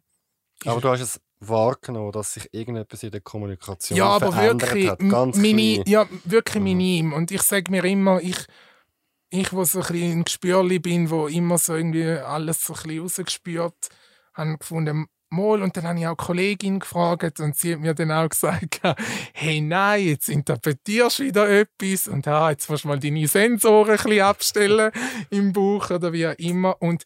[0.64, 4.88] Aber du hast es wahrgenommen, dass sich irgendetwas in der Kommunikation ja, aber verändert wirklich,
[4.90, 4.98] hat.
[4.98, 5.82] Ganz mini.
[5.86, 6.64] Ja, wirklich Mhm.
[6.64, 7.12] minim.
[7.12, 8.38] Und ich sage mir immer, ich,
[9.30, 12.82] ich, wo so ein bisschen ein Gespürli bin, wo immer so irgendwie alles so ein
[12.82, 13.88] bisschen rausgespürt,
[14.34, 15.62] habe gefunden, mal.
[15.62, 18.80] Und dann habe ich auch eine Kollegin gefragt und sie hat mir dann auch gesagt,
[19.32, 23.90] hey, nein, jetzt interpretierst du wieder etwas und ah, jetzt musst du mal deine Sensoren
[23.90, 24.92] ein bisschen abstellen
[25.30, 26.80] im Buch oder wie auch immer.
[26.80, 27.04] Und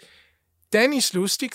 [0.70, 1.54] dann war es lustig,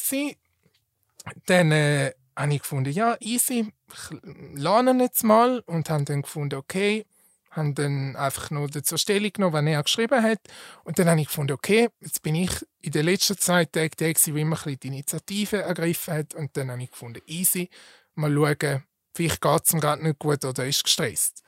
[1.45, 4.17] dann äh, habe ich gefunden, ja, easy, ich
[4.53, 7.05] lerne jetzt mal und habe dann gefunden, okay,
[7.51, 10.39] habe dann einfach nur zur Stellung genommen, was er geschrieben hat.
[10.83, 14.13] Und dann habe ich gefunden, okay, jetzt bin ich in den letzten zwei Tagen der,
[14.13, 16.35] der immer ein bisschen die Initiative ergriffen hat.
[16.35, 17.69] Und dann habe ich gefunden, easy,
[18.15, 18.83] mal schauen,
[19.15, 21.43] vielleicht geht es ihm gerade nicht gut oder ist gestresst.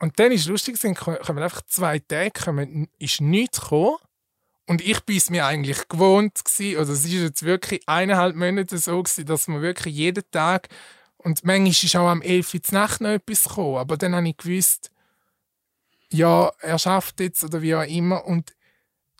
[0.00, 3.96] Und dann ist lustig, es kommen einfach zwei Tage, kommen, ist nichts gekommen.
[4.66, 8.76] Und ich bin es mir eigentlich gewohnt gewesen, oder es ist jetzt wirklich eineinhalb Monate
[8.76, 10.68] so gewesen, dass man wirklich jeden Tag
[11.18, 14.36] und manchmal ist auch am 11 Uhr Nacht noch etwas gekommen, aber dann habe ich
[14.36, 14.90] gewusst,
[16.10, 18.54] ja, er schafft jetzt oder wie auch immer und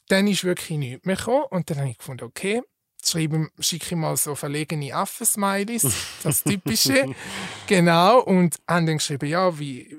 [0.08, 2.62] dann ist wirklich nichts mehr gekommen und dann habe ich gefunden, okay,
[3.04, 5.86] schreibe, schicke ich mal so verlegene Affen-Smileys,
[6.22, 7.14] das Typische,
[7.66, 9.96] genau, und haben dann geschrieben, ja, wie,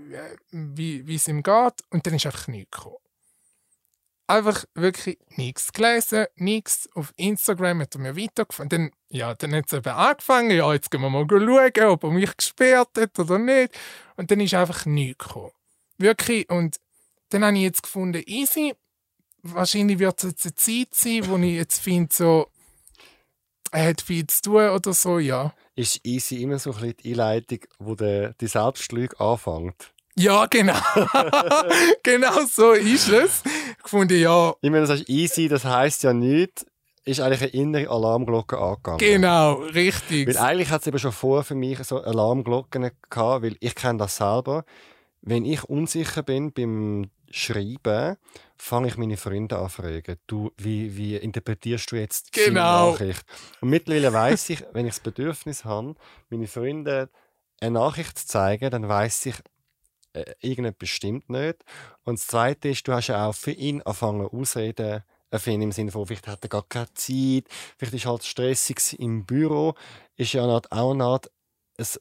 [0.51, 2.97] wie, wie es ihm geht und dann ist einfach nichts gekommen
[4.29, 6.87] einfach wirklich nichts gelesen, nichts.
[6.93, 8.69] Auf Instagram hat er mir weitergefunden.
[8.69, 12.11] Dann, ja, dann hat es eben angefangen, ja, jetzt gehen wir mal schauen, ob er
[12.11, 13.77] mich gesperrt hat oder nicht.
[14.15, 15.51] Und dann ist einfach nichts gekommen.
[15.99, 16.49] Wirklich.
[16.49, 16.77] Und
[17.29, 18.73] dann habe ich jetzt gefunden, easy.
[19.43, 22.47] Wahrscheinlich wird es jetzt eine Zeit sein, wo ich jetzt finde, so,
[23.71, 25.53] er hat viel zu tun oder so, ja.
[25.75, 29.93] Ist easy immer so ein bisschen die Einleitung, wo der, die Selbstlüge anfängt?
[30.15, 30.73] Ja, genau.
[32.03, 33.43] genau so ist es.
[33.81, 34.53] Ich fand, ja.
[34.59, 36.65] Ich meine, du sagst easy, das heisst ja nicht,
[37.05, 38.97] ist eigentlich eine innere Alarmglocke angegangen.
[38.97, 40.27] Genau, richtig.
[40.27, 43.99] Weil eigentlich hat es eben schon vor für mich so Alarmglocken gehabt, weil ich kenne
[43.99, 44.65] das selber.
[45.21, 48.17] Wenn ich unsicher bin beim Schreiben,
[48.57, 52.91] fange ich meine Freunde an fragen, du, wie, wie interpretierst du jetzt die Genau.
[52.91, 53.23] Nachricht?
[53.61, 55.95] Und mittlerweile weiß ich, wenn ich das Bedürfnis habe,
[56.29, 57.09] meine Freunde
[57.61, 59.35] eine Nachricht zu zeigen, dann weiß ich,
[60.13, 61.63] äh, irgendetwas stimmt nicht.
[62.03, 65.91] Und das Zweite ist, du hast ja auch für ihn angefangen ausreden, erfinden im Sinne
[65.91, 67.43] von, vielleicht hat er gar keine Zeit,
[67.77, 69.75] vielleicht ist halt stressig im Büro,
[70.15, 71.29] ist ja auch eine Art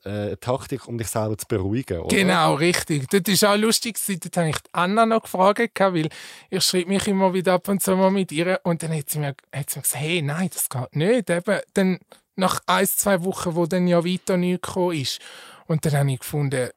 [0.04, 2.14] eine Taktik, um dich selber zu beruhigen, oder?
[2.14, 3.08] Genau, richtig.
[3.08, 6.08] Das ist auch lustig, dort habe ich die Anna noch gefragt, weil
[6.50, 9.18] ich schreibe mich immer wieder ab und zu mal mit ihr und dann hat sie
[9.18, 11.30] mir, hat sie mir gesagt, hey, nein, das geht nicht.
[11.30, 11.98] Eben, dann
[12.36, 15.20] nach ein, zwei Wochen, wo dann ja weiter nichts gekommen ist.
[15.66, 16.70] Und dann habe ich gefunden,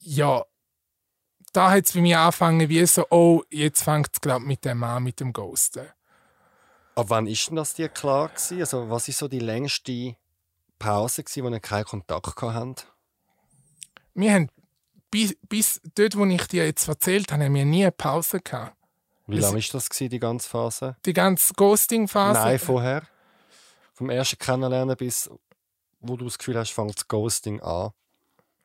[0.00, 0.44] ja,
[1.52, 4.82] da hat es bei mir angefangen wie so, oh, jetzt fängt es, glaube mit dem
[4.84, 5.88] an, mit dem Ghosten.
[6.94, 8.60] Ab wann ist denn das dir klar gewesen?
[8.60, 10.16] Also, was ist so die längste
[10.78, 12.86] Pause gewesen, wo ihr keinen Kontakt habt?
[14.14, 14.48] Wir haben
[15.10, 18.76] bis, bis dort, wo ich dir jetzt erzählt habe, haben wir nie eine Pause gehabt.
[19.26, 20.96] Wie lange ist das gewesen, die ganze Phase?
[21.04, 22.40] Die ganze Ghosting-Phase.
[22.40, 23.02] Nein, vorher.
[23.92, 25.28] Vom ersten Kennenlernen bis
[26.00, 27.90] wo du das Gefühl hast, fängt das Ghosting an.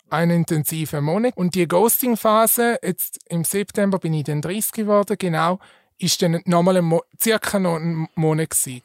[0.10, 1.36] einen intensiven Monat.
[1.36, 5.60] Und die Ghosting-Phase, jetzt im September bin ich dann 30 geworden, genau,
[5.98, 8.82] ist dann nochmal ein Mo circa noch ein Monat gewesen.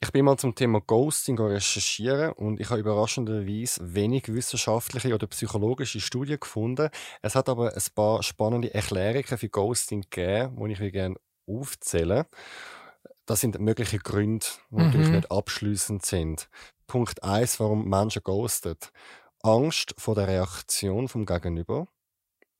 [0.00, 6.00] Ich bin mal zum Thema Ghosting recherchieren und ich habe überraschenderweise wenig wissenschaftliche oder psychologische
[6.00, 6.90] Studien gefunden.
[7.22, 12.24] Es hat aber ein paar spannende Erklärungen für Ghosting gegeben, die ich gerne aufzählen
[13.26, 14.84] Das sind mögliche Gründe, die Mhm.
[14.84, 16.48] natürlich nicht abschließend sind.
[16.86, 18.76] Punkt 1, warum Menschen ghosten.
[19.42, 21.86] Angst vor der Reaktion vom Gegenüber.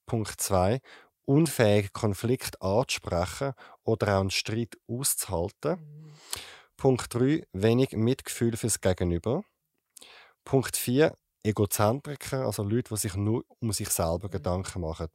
[0.07, 0.81] Punkt 2,
[1.27, 6.04] unfähig Konflikt anzusprechen oder auch einen Streit auszuhalten.
[6.85, 9.43] Punkt 3, wenig Mitgefühl fürs Gegenüber.
[10.45, 15.09] Punkt 4, Egozentriker, also Leute, die sich nur um sich selber Gedanken machen.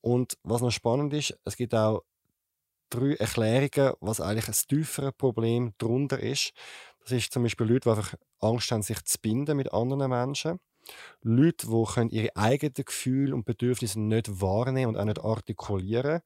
[0.00, 2.04] Und was noch spannend ist, es gibt auch
[2.88, 6.52] drei Erklärungen, was eigentlich ein tieferes Problem darunter ist.
[7.00, 10.60] Das ist zum Beispiel Leute, die einfach Angst haben, sich zu binden mit anderen Menschen.
[11.22, 16.20] Leute, die können ihre eigenen Gefühle und Bedürfnisse nicht wahrnehmen und auch nicht artikulieren.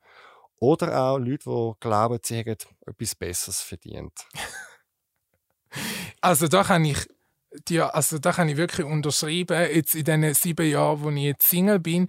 [0.60, 4.12] Oder auch Leute, die glauben, sie hätten etwas Besseres verdient.
[6.22, 7.06] Also da kann ich
[7.68, 11.46] dir, also da kann ich wirklich unterschreiben, jetzt in den sieben Jahren, wo ich jetzt
[11.48, 12.08] Single bin,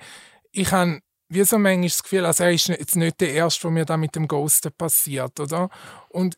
[0.52, 3.72] ich habe wie so manchmal das Gefühl, also er ist jetzt nicht der Erste, wo
[3.72, 5.70] mir da mit dem Ghosten passiert, oder?
[6.10, 6.38] Und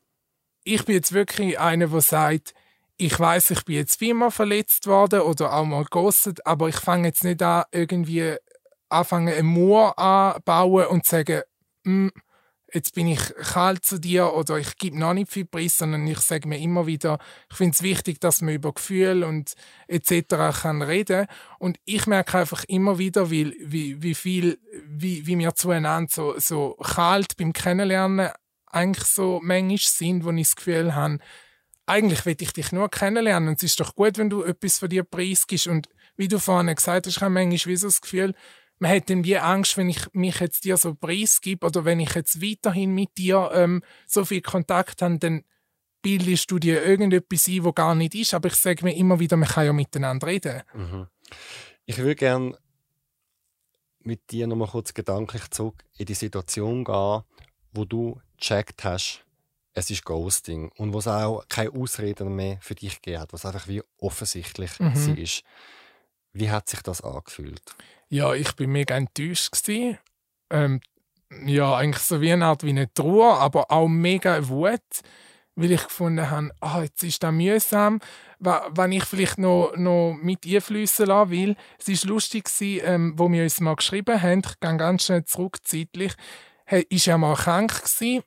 [0.63, 2.54] ich bin jetzt wirklich einer, der sagt,
[2.97, 7.08] ich weiß, ich bin jetzt wie verletzt worden oder auch mal ghostet, aber ich fange
[7.08, 8.36] jetzt nicht an, irgendwie
[8.89, 11.53] anfangen, eine Mauer anbauen und sagen, «Mm,
[12.74, 16.19] jetzt bin ich kalt zu dir oder ich gebe noch nicht viel Preis, sondern ich
[16.19, 17.19] sage mir immer wieder,
[17.50, 19.54] ich finde es wichtig, dass man über Gefühle und
[19.88, 20.62] etc.
[20.62, 21.28] kann reden
[21.60, 26.36] und ich merke einfach immer wieder, wie, wie, wie viel, wie, wie wir zueinander so,
[26.39, 28.32] so kalt beim Kennenlernen
[28.65, 31.19] eigentlich so manchmal sind, wo ich das Gefühl habe,
[31.86, 34.89] eigentlich will ich dich nur kennenlernen und es ist doch gut, wenn du etwas von
[34.89, 38.34] dir preisgibst und wie du vorhin gesagt hast, ich habe manchmal wie so das Gefühl,
[38.80, 42.14] man hat dann wie Angst, wenn ich mich jetzt dir so preisgebe oder wenn ich
[42.16, 45.44] jetzt weiterhin mit dir ähm, so viel Kontakt habe, dann
[46.02, 48.34] bildest du dir irgendetwas ein, wo gar nicht ist.
[48.34, 50.62] Aber ich sage mir immer wieder, man kann ja miteinander reden.
[50.74, 51.08] Mhm.
[51.86, 52.58] Ich würde gerne
[54.00, 57.22] mit dir noch mal kurz gedanklich zurück in die Situation gehen,
[57.72, 59.24] wo du gecheckt hast,
[59.74, 63.46] es ist Ghosting und wo es auch keine Ausreden mehr für dich gegeben hat, was
[63.46, 64.96] einfach wie offensichtlich Mhm.
[64.96, 65.44] sie ist.
[66.34, 67.62] Wie hat sich das angefühlt?
[68.13, 69.67] Ja, ich bin mega enttäuscht.
[70.52, 70.82] Ähm,
[71.47, 74.82] ja, eigentlich so wie eine Art wie eine Trauer, aber auch mega Wut,
[75.56, 78.02] weil ich gefunden habe, ah, jetzt ist das mühsam,
[78.38, 81.56] wenn ich vielleicht noch, noch mit einfließen lassen will.
[81.80, 85.26] Es war lustig, gewesen, ähm, wo wir uns mal geschrieben haben, ich gehe ganz schnell
[85.26, 86.13] zurück zeitlich,
[86.67, 88.21] er ist ja mal krank gewesen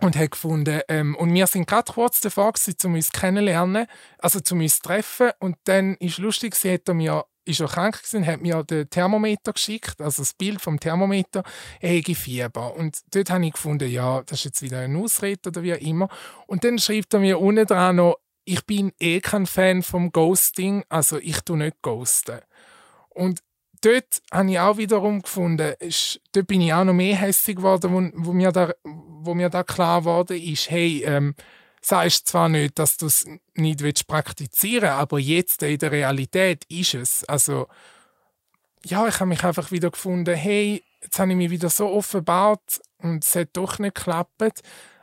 [0.00, 3.86] und hat gefunden, ähm, und wir sind gerade kurz davor gewesen, um uns kennenlernen,
[4.18, 7.98] also um uns treffen und dann ist lustig, sie hat er mir ist er krank
[8.02, 11.42] gewesen, hat mir den Thermometer geschickt, also das Bild vom Thermometer,
[11.80, 12.76] er hätte Fieber.
[12.76, 16.08] Und dort habe ich gefunden, ja, das ist jetzt wieder eine Ausrede oder wie immer.
[16.46, 20.84] Und dann schreibt er mir unten dran noch, ich bin eh kein Fan vom Ghosting,
[20.88, 22.40] also ich tu nicht ghosten.
[23.10, 23.40] Und
[23.82, 27.92] dort habe ich auch wiederum gefunden, ist, dort bin ich auch noch mehr hässig geworden,
[27.92, 31.34] wo, wo, mir da, wo mir da klar geworden ist, hey, ähm,
[31.88, 36.94] sagst zwar nicht, dass du es nicht willst praktizieren aber jetzt in der Realität ist
[36.94, 37.24] es.
[37.24, 37.66] Also,
[38.84, 42.80] ja, ich habe mich einfach wieder gefunden, hey, jetzt habe ich mich wieder so offenbart
[42.98, 44.60] und es hat doch nicht geklappt.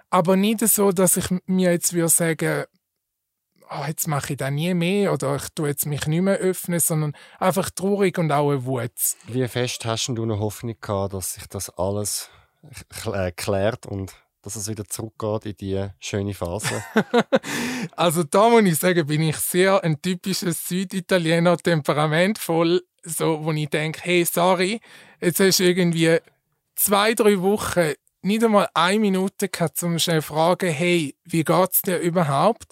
[0.09, 2.65] Aber nicht so, dass ich mir jetzt würde sagen,
[3.69, 6.79] oh, jetzt mache ich das nie mehr oder ich tue jetzt mich nicht mehr öffnen,
[6.79, 8.91] sondern einfach traurig und auch eine Wut.
[9.27, 12.29] Wie fest hast du eine Hoffnung gehabt, dass sich das alles
[13.11, 14.13] äh, klärt und
[14.45, 16.83] dass es wieder zurückgeht in die schöne Phase?
[17.95, 23.69] Also da muss ich sagen, bin ich sehr ein typisches Süditaliener, temperamentvoll, so, wo ich
[23.69, 24.81] denke, hey, sorry,
[25.21, 26.17] jetzt hast du irgendwie
[26.75, 31.81] zwei, drei Wochen nicht einmal eine Minute gehabt, um schnell zu fragen, hey, wie geht's
[31.81, 32.65] dir überhaupt?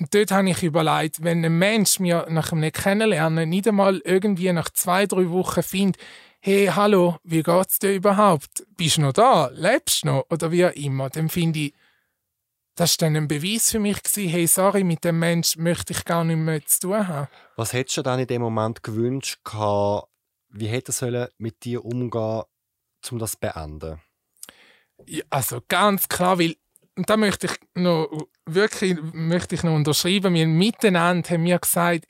[0.00, 4.52] Und dort habe ich überlegt, wenn ein Mensch mir nach einem Kennenlernen nicht einmal irgendwie
[4.52, 6.00] nach zwei, drei Wochen findet,
[6.42, 8.66] hey, hallo, wie geht's dir überhaupt?
[8.76, 9.50] Bist du noch da?
[9.52, 10.26] Lebst du noch?
[10.30, 11.74] Oder wie auch immer, dann finde ich,
[12.76, 16.04] das war dann ein Beweis für mich, gewesen, hey, sorry, mit dem Mensch möchte ich
[16.06, 17.28] gar nicht mehr zu tun haben.
[17.56, 20.08] Was hättest du dann in dem Moment gewünscht, gehabt,
[20.48, 22.42] wie hätte er mit dir umgehen,
[23.10, 24.00] um das zu beenden?
[25.06, 26.56] Ja, also ganz klar, weil,
[26.96, 28.08] und da möchte ich noch
[28.46, 32.06] wirklich möchte ich noch unterschreiben, wir miteinander haben wir gesagt,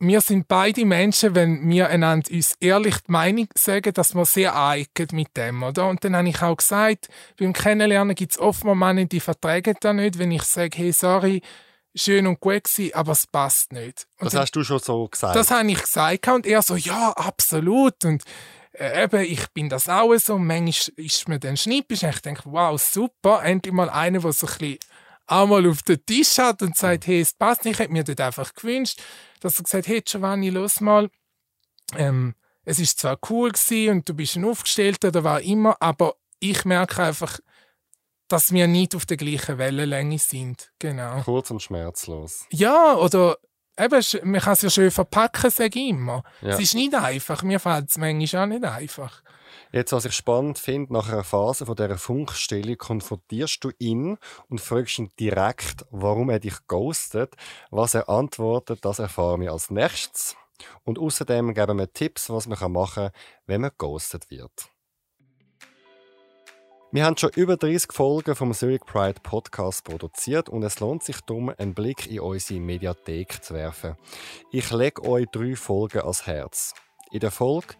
[0.00, 4.54] wir sind beide Menschen, wenn wir einander uns ehrlich die Meinung sagen, dass wir sehr
[4.56, 5.88] eignen mit dem, oder?
[5.88, 9.94] Und dann habe ich auch gesagt, beim Kennenlernen gibt es oft Männer, die vertragen das
[9.94, 11.42] nicht, wenn ich sage, hey, sorry,
[11.94, 14.06] schön und gut gewesen, aber es passt nicht.
[14.18, 15.36] Und Das dann- hast du schon so gesagt.
[15.36, 18.04] das habe ich gesagt und er so, ja, absolut.
[18.04, 18.24] Und
[18.72, 20.34] äh, eben, ich bin das auch so.
[20.34, 24.32] Und manchmal ist mir dann schnippisch und ich denke, wow, super, endlich mal einer, der
[24.32, 24.78] so ein bisschen
[25.26, 28.04] auch mal auf den Tisch hat und sagt, hey, es passt nicht, ich hätte mir
[28.04, 29.00] dort einfach gewünscht,
[29.44, 31.10] dass er gesagt hat, hey, Giovanni, los mal,
[31.96, 36.14] ähm, es ist zwar cool gewesen und du bist ein Aufgestellter oder war immer, aber
[36.40, 37.38] ich merke einfach,
[38.28, 40.72] dass wir nicht auf der gleichen Wellenlänge sind.
[40.78, 41.20] Genau.
[41.20, 42.46] Kurz und schmerzlos.
[42.50, 43.36] Ja, oder
[43.78, 46.22] eben, man kann es ja schön verpacken, sage ich immer.
[46.40, 46.48] Ja.
[46.48, 47.42] Es ist nicht einfach.
[47.42, 49.22] Mir fällt es manchmal auch nicht einfach.
[49.74, 54.60] Jetzt, was ich spannend finde, nach einer Phase von dieser Funkstelle konfrontierst du ihn und
[54.60, 57.34] fragst ihn direkt, warum er dich ghostet.
[57.72, 60.36] Was er antwortet, das erfahren wir als nächstes.
[60.84, 63.12] Und außerdem geben wir Tipps, was man machen kann,
[63.46, 64.52] wenn man ghostet wird.
[66.92, 71.20] Wir haben schon über 30 Folgen vom Zurich Pride Podcast produziert und es lohnt sich
[71.22, 73.96] darum, einen Blick in unsere Mediathek zu werfen.
[74.52, 76.74] Ich lege euch drei Folgen ans Herz.
[77.10, 77.74] In der Folge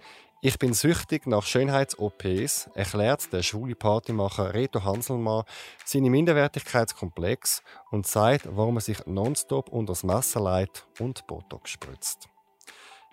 [0.46, 5.44] Ich bin süchtig nach Schönheits-OPs erklärt der schwule Partymacher Reto Hanselmann
[5.86, 12.28] seine Minderwertigkeitskomplex und zeigt, warum er sich nonstop unter das Messer leitet und Botox spritzt.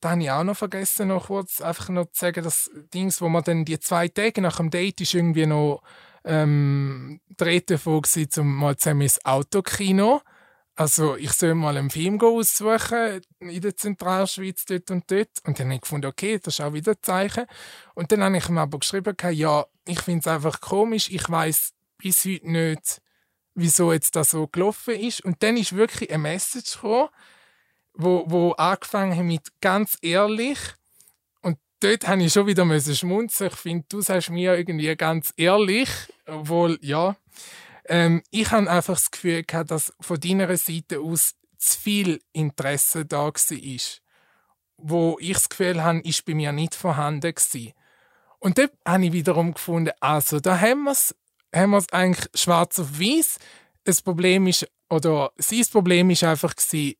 [0.00, 3.28] da habe ich auch noch vergessen, noch kurz einfach noch zu sagen, das Dings, wo
[3.28, 5.82] man dann die zwei Tage nach dem Date ist irgendwie noch
[6.24, 10.22] ähm, dreht davon zum mal zusammen ins Autokino.
[10.82, 15.28] Also ich soll mal einen Film aussuchen in der Zentralschweiz dort und dort.
[15.46, 17.46] Und dann habe ich gefunden, okay, das ist auch wieder ein Zeichen.
[17.94, 21.72] Und dann habe ich ihm aber geschrieben, ja, ich finde es einfach komisch, ich weiß
[21.98, 23.00] bis heute nicht,
[23.54, 25.24] wieso jetzt das so gelaufen ist.
[25.24, 27.10] Und dann ist wirklich eine Message gekommen,
[27.94, 30.58] wo, wo angefangen hat mit ganz ehrlich.
[31.42, 33.52] Und dort habe ich schon wieder schmunzeln.
[33.52, 35.90] Ich finde, du sagst mir irgendwie ganz ehrlich,
[36.26, 37.14] obwohl, ja.
[37.86, 43.04] Ähm, ich habe einfach das Gefühl gehabt, dass von deiner Seite aus zu viel Interesse
[43.06, 43.32] da war.
[44.76, 47.72] Wo ich das Gefühl habe, ist bei mir nicht vorhanden gewesen.
[48.38, 51.14] Und dort habe ich wiederum gefunden, also da haben wir es
[51.54, 53.38] haben eigentlich schwarz auf weiß.
[53.84, 56.96] Das Problem ist, oder sein Problem ist einfach gewesen,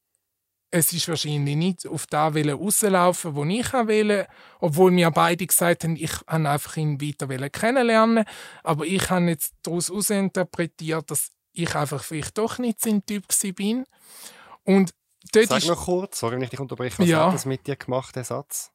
[0.72, 4.26] es ist wahrscheinlich nicht auf da rauslaufen, wo ich will,
[4.58, 8.24] obwohl wir beide gesagt haben, ich wollte einfach ihn weiter kennenlernen,
[8.64, 13.84] aber ich habe jetzt daraus interpretiert, dass ich einfach vielleicht doch nicht sein Typ bin.
[14.64, 14.94] Und
[15.32, 17.26] dort Sag noch kurz, sorry, wenn ich dich unterbreche, was ja.
[17.26, 18.70] hat das mit dir gemacht, der Satz?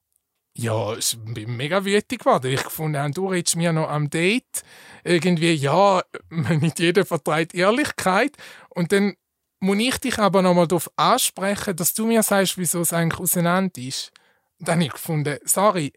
[0.53, 2.51] Ja, ich bin mega wütig geworden.
[2.51, 4.63] Ich fand, du redest mir noch am Date.
[5.03, 8.37] Irgendwie, ja, nicht jeder vertreibt Ehrlichkeit.
[8.69, 9.15] Und dann
[9.59, 13.19] muss ich dich aber noch mal darauf ansprechen, dass du mir sagst, wieso es eigentlich
[13.19, 14.11] auseinander ist.
[14.59, 15.93] Und dann habe ich gefunden, sorry,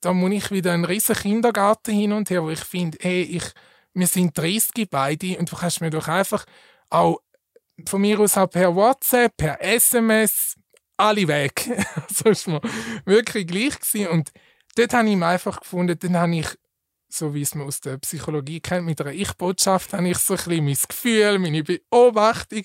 [0.00, 3.44] da muss ich wieder einen riesen Kindergarten hin und her, wo ich finde, hey, ich,
[3.94, 6.44] wir sind 30 beide und du kannst mir doch einfach
[6.88, 7.20] auch
[7.86, 10.56] von mir aus auch per WhatsApp, per SMS,
[10.96, 11.68] alle weg.
[12.22, 12.60] das war mir
[13.04, 13.78] wirklich gleich.
[13.78, 14.08] Gewesen.
[14.08, 14.30] Und
[14.76, 16.48] dort habe ich ihn einfach gefunden, dann habe ich,
[17.12, 20.36] so wie es man aus der Psychologie kennt, mit einer Ich-Botschaft, habe ich so ein
[20.38, 22.62] bisschen mein Gefühl, meine Beobachtung.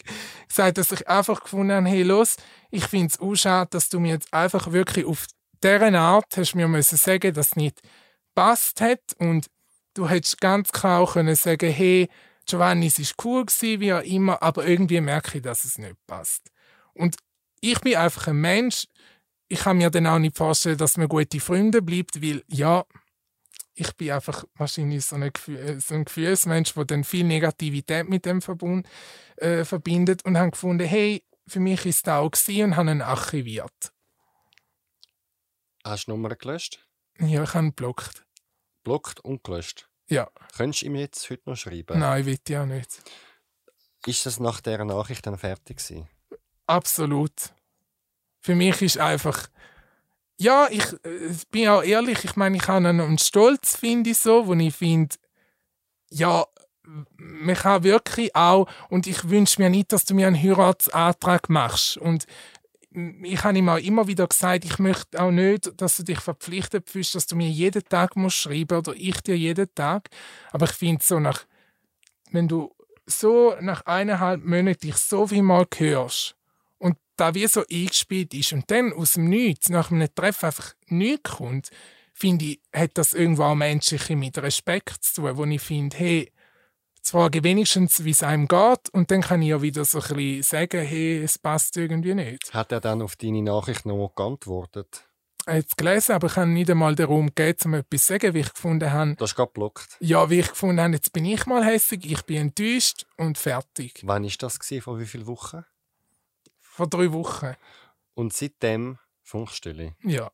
[0.47, 2.37] Gesagt, dass ich einfach gefunden habe, hey, los,
[2.71, 5.25] ich finde es auch schade, dass du mir jetzt einfach wirklich auf
[5.63, 7.81] dieser Art hast mir müssen sagen, dass nicht
[8.35, 9.01] passt hat.
[9.17, 9.47] Und
[9.93, 12.07] du hättest ganz klar auch können sagen, hey,
[12.45, 15.95] Giovanni, es war cool gewesen, wie auch immer, aber irgendwie merke ich, dass es nicht
[16.05, 16.51] passt.
[16.93, 17.15] Und
[17.61, 18.85] ich bin einfach ein Mensch,
[19.47, 22.83] ich kann mir dann auch nicht vorstellen, dass man gute Freunde bleibt, weil ja,
[23.75, 28.25] ich bin einfach wahrscheinlich so ein, Gefühl, so ein Gefühlsmensch, der dann viel Negativität mit
[28.25, 28.87] dem Verbund,
[29.37, 33.01] äh, verbindet und habe gefunden, hey, für mich ist es auch gewesen und habe ihn
[33.01, 33.91] archiviert.
[35.83, 36.87] Hast du die Nummer gelöscht?
[37.19, 38.25] Ja, ich habe ihn blockt.
[38.83, 39.89] Blockt und gelöscht?
[40.07, 40.29] Ja.
[40.55, 41.99] Könntest du ihm jetzt heute noch schreiben?
[41.99, 43.01] Nein, will ich auch nicht.
[44.05, 46.07] Ist das nach dieser Nachricht dann fertig gewesen?
[46.67, 47.53] Absolut.
[48.39, 49.47] Für mich ist einfach
[50.37, 54.47] ja, ich äh, bin auch ehrlich, ich meine, ich habe einen Stolz, finde ich so,
[54.47, 55.15] wo ich finde,
[56.09, 56.45] ja,
[57.17, 61.97] man kann wirklich auch, und ich wünsche mir nicht, dass du mir einen Heiratsantrag machst.
[61.97, 62.25] Und
[63.23, 66.89] ich habe ihm auch immer wieder gesagt, ich möchte auch nicht, dass du dich verpflichtet
[66.89, 70.09] fühlst, dass du mir jeden Tag musst schreiben oder ich dir jeden Tag.
[70.51, 71.45] Aber ich finde so nach,
[72.31, 72.73] wenn du
[73.05, 76.35] so nach eineinhalb Monaten dich so viel mal hörst
[77.15, 81.31] da wie so eingespielt ist und dann aus dem Nichts, nach einem Treffen einfach nichts
[81.31, 81.69] kommt,
[82.13, 86.31] finde ich, hat das irgendwo auch menschliche mit Respekt zu tun, wo ich finde, hey,
[86.95, 90.15] jetzt frage wenigstens, wie es einem geht und dann kann ich ja wieder so ein
[90.15, 92.53] bisschen sagen, hey, es passt irgendwie nicht.
[92.53, 95.05] Hat er dann auf deine Nachricht noch geantwortet?
[95.47, 98.33] Er hat es gelesen, aber ich habe nicht einmal darum gegeben, um etwas zu sagen,
[98.33, 99.15] wie ich gefunden habe.
[99.15, 99.97] Du hast gerade geblockt.
[99.99, 104.01] Ja, wie ich gefunden habe, jetzt bin ich mal hässig, ich bin enttäuscht und fertig.
[104.03, 104.57] Wann war das?
[104.81, 105.63] Vor wie vielen Wochen?
[106.75, 107.55] Vor drei Wochen.
[108.15, 109.95] Und seitdem Funkstille?
[110.03, 110.29] Ja.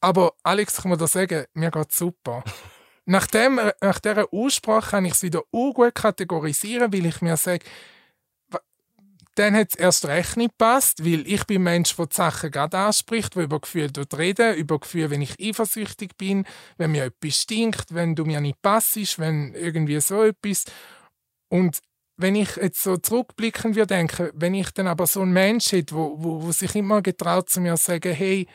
[0.00, 2.42] Aber Alex, kann man da sagen, mir geht super.
[3.04, 7.64] nach, dem, nach dieser Aussprache kann ich es wieder gut kategorisieren, weil ich mir sage,
[9.36, 12.50] dann hat es erst recht nicht gepasst, weil ich bin ein Mensch, der die Sachen
[12.50, 16.44] gerade anspricht, der über Gefühle reden über Gefühle, wenn ich eifersüchtig bin,
[16.76, 20.64] wenn mir etwas stinkt, wenn du mir nicht passst, wenn irgendwie so etwas.
[21.48, 21.78] Und
[22.22, 25.94] wenn ich jetzt so zurückblicken würde, denke, wenn ich dann aber so ein Mensch hätte,
[25.94, 28.46] wo, wo, wo sich immer getraut zu mir zu sagen, hey,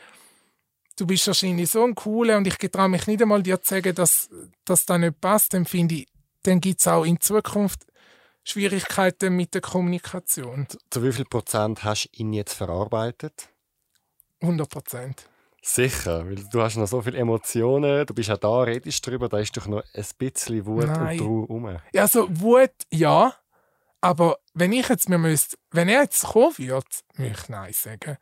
[0.97, 3.93] du bist wahrscheinlich so ein Cooler und ich getraue mich nicht einmal dir zu sagen,
[3.95, 4.29] dass
[4.65, 6.07] das da nicht passt, dann finde ich,
[6.43, 7.85] dann gibt es auch in Zukunft
[8.43, 10.67] Schwierigkeiten mit der Kommunikation.
[10.89, 13.49] Zu wie viel Prozent hast du ihn jetzt verarbeitet?
[14.41, 15.29] 100 Prozent.
[15.61, 19.39] Sicher, weil du hast noch so viele Emotionen, du bist ja da, redest drüber, da
[19.39, 21.19] ist doch noch ein bisschen Wut Nein.
[21.19, 21.77] und Trauer rum.
[21.91, 23.33] Ja, also Wut, ja,
[24.01, 26.85] aber wenn ich jetzt mir müsste, wenn er jetzt kommen würde,
[27.15, 28.17] würde ich Nein sagen.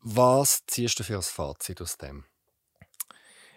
[0.00, 2.24] Was ziehst du für ein Fazit aus dem?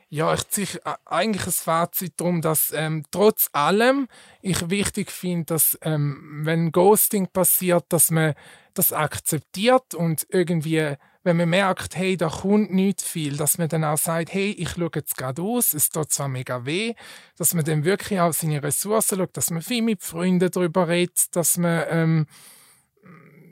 [0.09, 0.67] Ja, ich ziehe
[1.05, 4.09] eigentlich ein Fazit darum, dass ähm, trotz allem
[4.41, 8.33] ich wichtig finde, dass ähm, wenn Ghosting passiert, dass man
[8.73, 13.83] das akzeptiert und irgendwie, wenn man merkt, hey, da kommt nicht viel, dass man dann
[13.83, 16.93] auch sagt, hey, ich schaue jetzt gerade aus, es tut zwar mega weh,
[17.37, 21.35] dass man dann wirklich auch seine Ressourcen schaut, dass man viel mit Freunden darüber redet,
[21.35, 22.25] dass man ähm,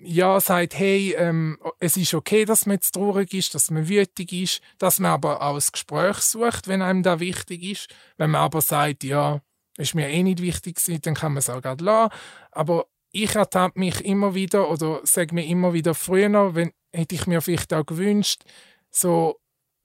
[0.02, 4.32] ja, sagt, hey, ähm, es ist okay, dass man jetzt traurig ist, dass man wütig
[4.34, 7.90] ist, dass man aber auch ein Gespräch sucht, wenn einem da wichtig ist.
[8.18, 9.42] Wenn man aber sagt, ja,
[9.78, 12.14] ist mir eh nicht wichtig gewesen, dann kann man es auch gerade lassen.
[12.52, 17.28] Aber ich ertappe mich immer wieder oder sage mir immer wieder früher, wenn, hätte ich
[17.28, 18.44] mir vielleicht auch gewünscht,
[18.90, 19.40] so,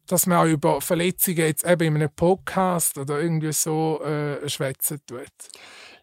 [0.07, 5.01] dass man auch über Verletzungen jetzt eben in einem Podcast oder irgendwie so äh, schwätzen
[5.07, 5.33] tut.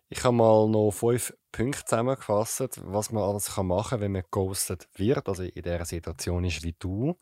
[0.10, 4.88] Ich habe mal noch fünf Punkte zusammengefasst, was man alles machen kann, wenn man ghostet
[4.96, 7.18] wird, also in dieser Situation ist wie du.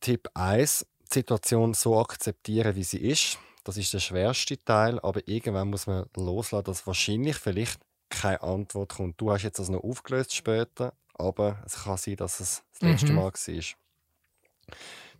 [0.00, 3.38] Tipp 1, die Situation so akzeptieren, wie sie ist.
[3.64, 8.94] Das ist der schwerste Teil, aber irgendwann muss man loslassen, dass wahrscheinlich vielleicht keine Antwort
[8.94, 9.20] kommt.
[9.20, 13.08] Du hast jetzt das noch aufgelöst später, aber es kann sein, dass es das letzte
[13.08, 13.16] mhm.
[13.16, 13.62] Mal war.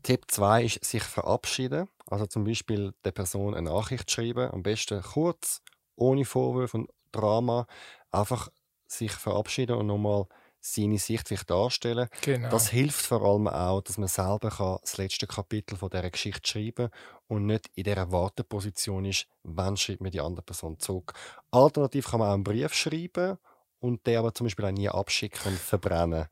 [0.03, 1.89] Tipp 2 ist sich verabschieden.
[2.07, 5.63] Also zum Beispiel der Person eine Nachricht schreiben, am besten kurz,
[5.97, 7.67] ohne Vorwürfe und Drama,
[8.11, 8.49] einfach
[8.87, 10.27] sich verabschieden und nochmal
[10.61, 12.09] seine Sicht vielleicht darstellen.
[12.23, 12.49] Genau.
[12.51, 16.49] Das hilft vor allem auch, dass man selber kann das letzte Kapitel von dieser Geschichte
[16.49, 16.91] schreiben
[17.29, 21.13] und nicht in dieser Warteposition ist, wann schreibt mir die andere Person zurück.
[21.51, 23.39] Alternativ kann man auch einen Brief schreiben
[23.81, 26.27] und den aber zum Beispiel auch nie abschicken und verbrennen.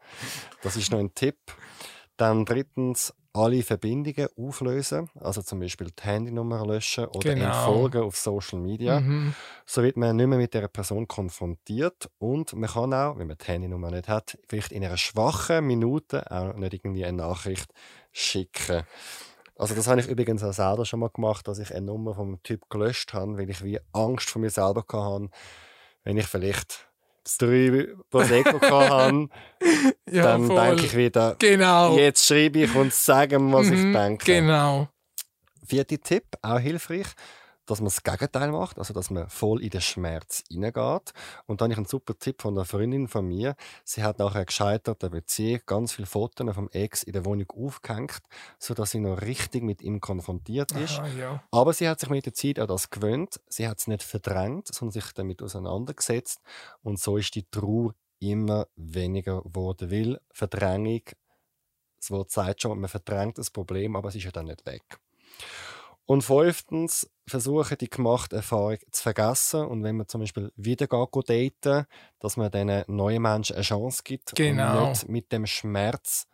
[0.62, 1.38] Das ist noch ein Tipp.
[2.16, 7.46] Dann drittens, alle Verbindungen auflösen, also zum Beispiel die Handynummer löschen oder genau.
[7.46, 9.00] entfolgen auf Social Media.
[9.00, 9.34] Mhm.
[9.66, 13.36] So wird man nicht mehr mit der Person konfrontiert und man kann auch, wenn man
[13.36, 17.72] die Handynummer nicht hat, vielleicht in einer schwachen Minute auch nicht irgendwie eine Nachricht
[18.12, 18.84] schicken.
[19.56, 22.40] Also das habe ich übrigens auch selber schon mal gemacht, dass ich eine Nummer vom
[22.44, 25.28] Typ gelöscht habe, weil ich wie Angst vor mir selber hatte,
[26.04, 26.88] wenn ich vielleicht
[27.38, 29.28] drei Prosecco hatte,
[30.10, 31.96] ja, dann denke ich wieder, genau.
[31.96, 34.24] jetzt schreibe ich und sage, was mhm, ich denke.
[34.24, 34.88] Genau.
[35.66, 37.06] vierter Tipp, auch hilfreich,
[37.66, 41.12] dass man das Gegenteil macht, also dass man voll in den Schmerz hineingeht.
[41.46, 43.56] Und dann habe ich einen super Tipp von einer Freundin von mir.
[43.84, 48.22] Sie hat nach einer gescheiterten Beziehung ganz viele Fotos vom Ex in der Wohnung aufgehängt,
[48.58, 50.98] sodass sie noch richtig mit ihm konfrontiert ist.
[50.98, 51.42] Aha, ja.
[51.50, 53.40] Aber sie hat sich mit der Zeit an das gewöhnt.
[53.48, 56.40] Sie hat es nicht verdrängt, sondern sich damit auseinandergesetzt.
[56.82, 59.90] Und so ist die Trauer immer weniger geworden.
[59.90, 61.02] Weil Verdrängung,
[61.98, 64.98] das Wort sagt schon, man verdrängt das Problem, aber es ist ja dann nicht weg.
[66.06, 69.64] Und fünftens, versuchen die gemachte Erfahrung zu vergessen.
[69.66, 71.30] Und wenn man zum Beispiel wieder geht,
[71.62, 71.86] daten,
[72.20, 74.82] dass man diesen neuen Menschen eine Chance gibt Genau.
[74.84, 76.26] und nicht mit dem Schmerz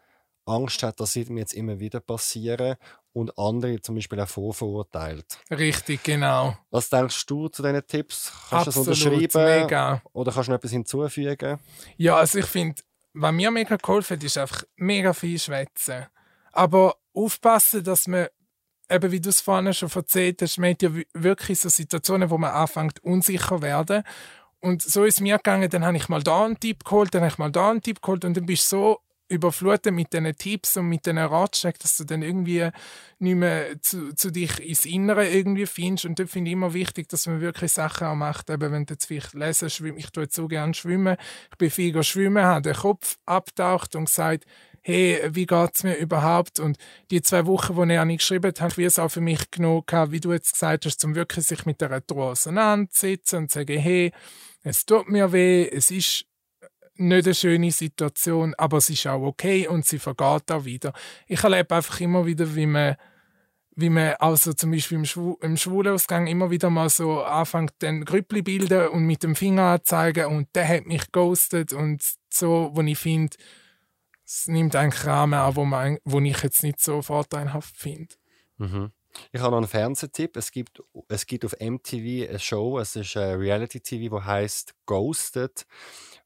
[0.47, 2.77] Angst hat, dass sie mir jetzt immer wieder passieren
[3.13, 5.39] und andere zum Beispiel auch vorverurteilt.
[5.51, 6.57] Richtig, genau.
[6.71, 8.33] Was denkst du zu diesen Tipps?
[8.49, 9.45] Kannst du das unterschreiben?
[9.63, 10.03] mega.
[10.13, 11.61] Oder kannst du noch etwas hinzufügen?
[11.97, 16.07] Ja, also ich finde, was mir mega geholfen hat, ist einfach mega viel schwätzen.
[16.53, 18.27] Aber aufpassen, dass man,
[18.91, 22.31] eben wie du es vorhin schon erzählt hast, man hat ja wi- wirklich so Situationen,
[22.31, 24.03] wo man anfängt, unsicher zu werden.
[24.61, 27.23] Und so ist es mir gegangen, dann habe ich mal da einen Tipp geholt, dann
[27.23, 30.37] habe ich mal da einen Tipp geholt und dann bist du so überflutet mit diesen
[30.37, 32.69] Tipps und mit diesen Ratschlägen, dass du dann irgendwie
[33.21, 36.05] nicht mehr zu, zu dich ins Innere irgendwie findest.
[36.05, 38.95] Und dort finde ich immer wichtig, dass man wirklich Sachen auch macht, eben wenn du
[38.95, 41.17] jetzt vielleicht lesen, schwimmen, ich tue jetzt so gerne schwimmen,
[41.53, 44.47] ich bin viel schwimmen, habe den Kopf abtaucht und gesagt,
[44.83, 46.61] hey, wie geht's mir überhaupt?
[46.61, 46.79] Und
[47.11, 50.13] die zwei Wochen, wo er nicht geschrieben hat, habe ich es auch für mich gehabt,
[50.13, 53.79] wie du jetzt gesagt hast, um wirklich sich mit der Trauer auseinanderzusetzen und zu sagen,
[53.79, 54.13] hey,
[54.63, 56.27] es tut mir weh, es ist
[56.97, 60.93] nicht eine schöne Situation, aber es ist auch okay und sie vergeht auch wieder.
[61.27, 62.97] Ich erlebe einfach immer wieder, wie man
[63.77, 68.05] wie man also zum Beispiel im, Schwu im Schwulenausgang immer wieder mal so anfängt, den
[68.05, 72.83] Grüppli bilden und mit dem Finger anzeigen und der hat mich ghostet und so, wo
[72.83, 73.37] ich finde,
[74.31, 78.15] es nimmt eigentlich Rahmen an, wo, man, wo ich jetzt nicht so vorteilhaft finde.
[78.59, 78.93] Mhm.
[79.33, 80.37] Ich habe noch einen Fernsehtipp.
[80.37, 85.67] Es gibt, es gibt auf MTV eine Show, es ist ein Reality-TV, wo heißt Ghosted,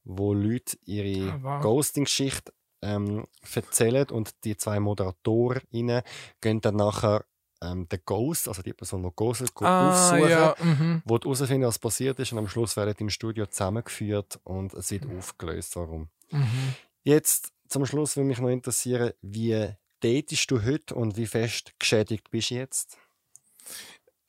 [0.03, 1.61] wo Leute ihre Ah, wow.
[1.63, 2.53] Ghosting-Geschichte
[2.83, 3.25] ähm,
[3.55, 6.03] erzählen und die zwei ModeratorInnen
[6.41, 7.25] gehen dann nachher
[7.63, 11.01] ähm, den Ghost, also die Person, die ghostet, Ah, aufsuchen, ja, mhm.
[11.05, 14.91] wo herausfinden, was passiert ist und am Schluss werden die im Studio zusammengeführt und es
[14.91, 15.17] wird Mhm.
[15.17, 16.09] aufgelöst, warum.
[16.29, 16.75] Mhm.
[17.03, 22.29] Jetzt zum Schluss würde mich noch interessieren, wie datest du heute und wie fest geschädigt
[22.29, 22.97] bist du jetzt?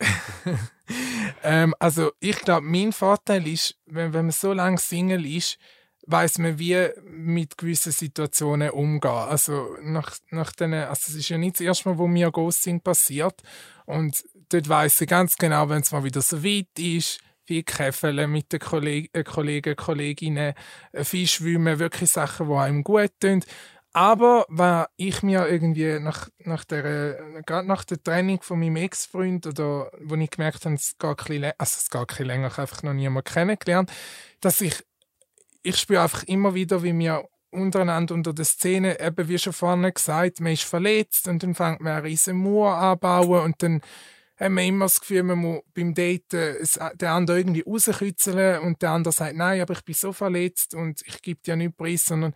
[1.43, 5.59] ähm, also ich glaube, mein Vorteil ist, wenn, wenn man so lange Single ist,
[6.07, 9.11] weiß man, wie mit gewissen Situationen umgehen.
[9.11, 12.81] Also nach, nach den, also es ist ja nicht das erste Mal, wo mir Ghosting
[12.81, 13.43] passiert.
[13.87, 18.31] Und dort weiß ich ganz genau, wenn es mal wieder so weit ist, viel Käfeln
[18.31, 20.55] mit den Kolleg äh, Kollegen, Kolleginnen,
[20.93, 23.43] äh, viel Schwimmen, wirklich Sachen, die einem gut tun.
[23.93, 29.47] Aber was ich mir irgendwie nach, nach der, gerade nach der Trennung von meinem Ex-Freund
[29.47, 32.53] oder wo ich gemerkt habe, es geht ein bisschen, also es geht ein länger, ich
[32.53, 33.91] habe einfach noch niemanden kennengelernt,
[34.43, 34.85] dass ich,
[35.63, 39.93] ich spüre einfach immer wieder, wie wir untereinander unter der Szene, eben wie schon vorne
[39.93, 43.81] gesagt, man ist verletzt und dann fängt man eine riesen Mauer anbauen und dann
[44.39, 48.83] haben wir immer das Gefühl, man muss beim Daten es- den anderen irgendwie rauskitzeln und
[48.83, 52.05] der andere sagt, nein, aber ich bin so verletzt und ich gebe dir nicht preis,
[52.05, 52.35] sondern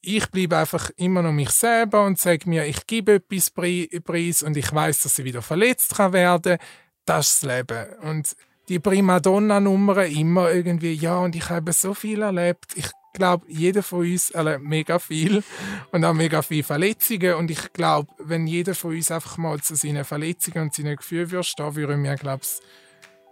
[0.00, 4.56] ich bleibe einfach immer noch mich selber und sage mir, ich gebe etwas preis und
[4.56, 6.58] ich weiß, dass ich wieder verletzt kann werden.
[7.04, 7.86] Das ist das Leben.
[8.02, 8.36] Und
[8.68, 12.66] die Primadonna-Nummern immer irgendwie, ja, und ich habe so viel erlebt.
[12.76, 15.42] Ich glaube, jeder von uns erlebt mega viel
[15.90, 17.34] und auch mega viele Verletzungen.
[17.34, 21.30] Und ich glaube, wenn jeder von uns einfach mal zu seinen Verletzungen und seinen Gefühlen
[21.30, 22.60] würde stehen, würde mir, glaube ich,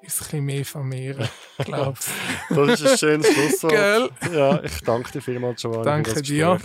[0.05, 1.29] uns ein bisschen mehr vermehren.
[1.59, 2.09] Glaub's.
[2.51, 4.13] Das ist ein schönes Schlusswort.
[4.33, 6.59] Ja, ich danke dir vielmals, Giovanni, Danke dir.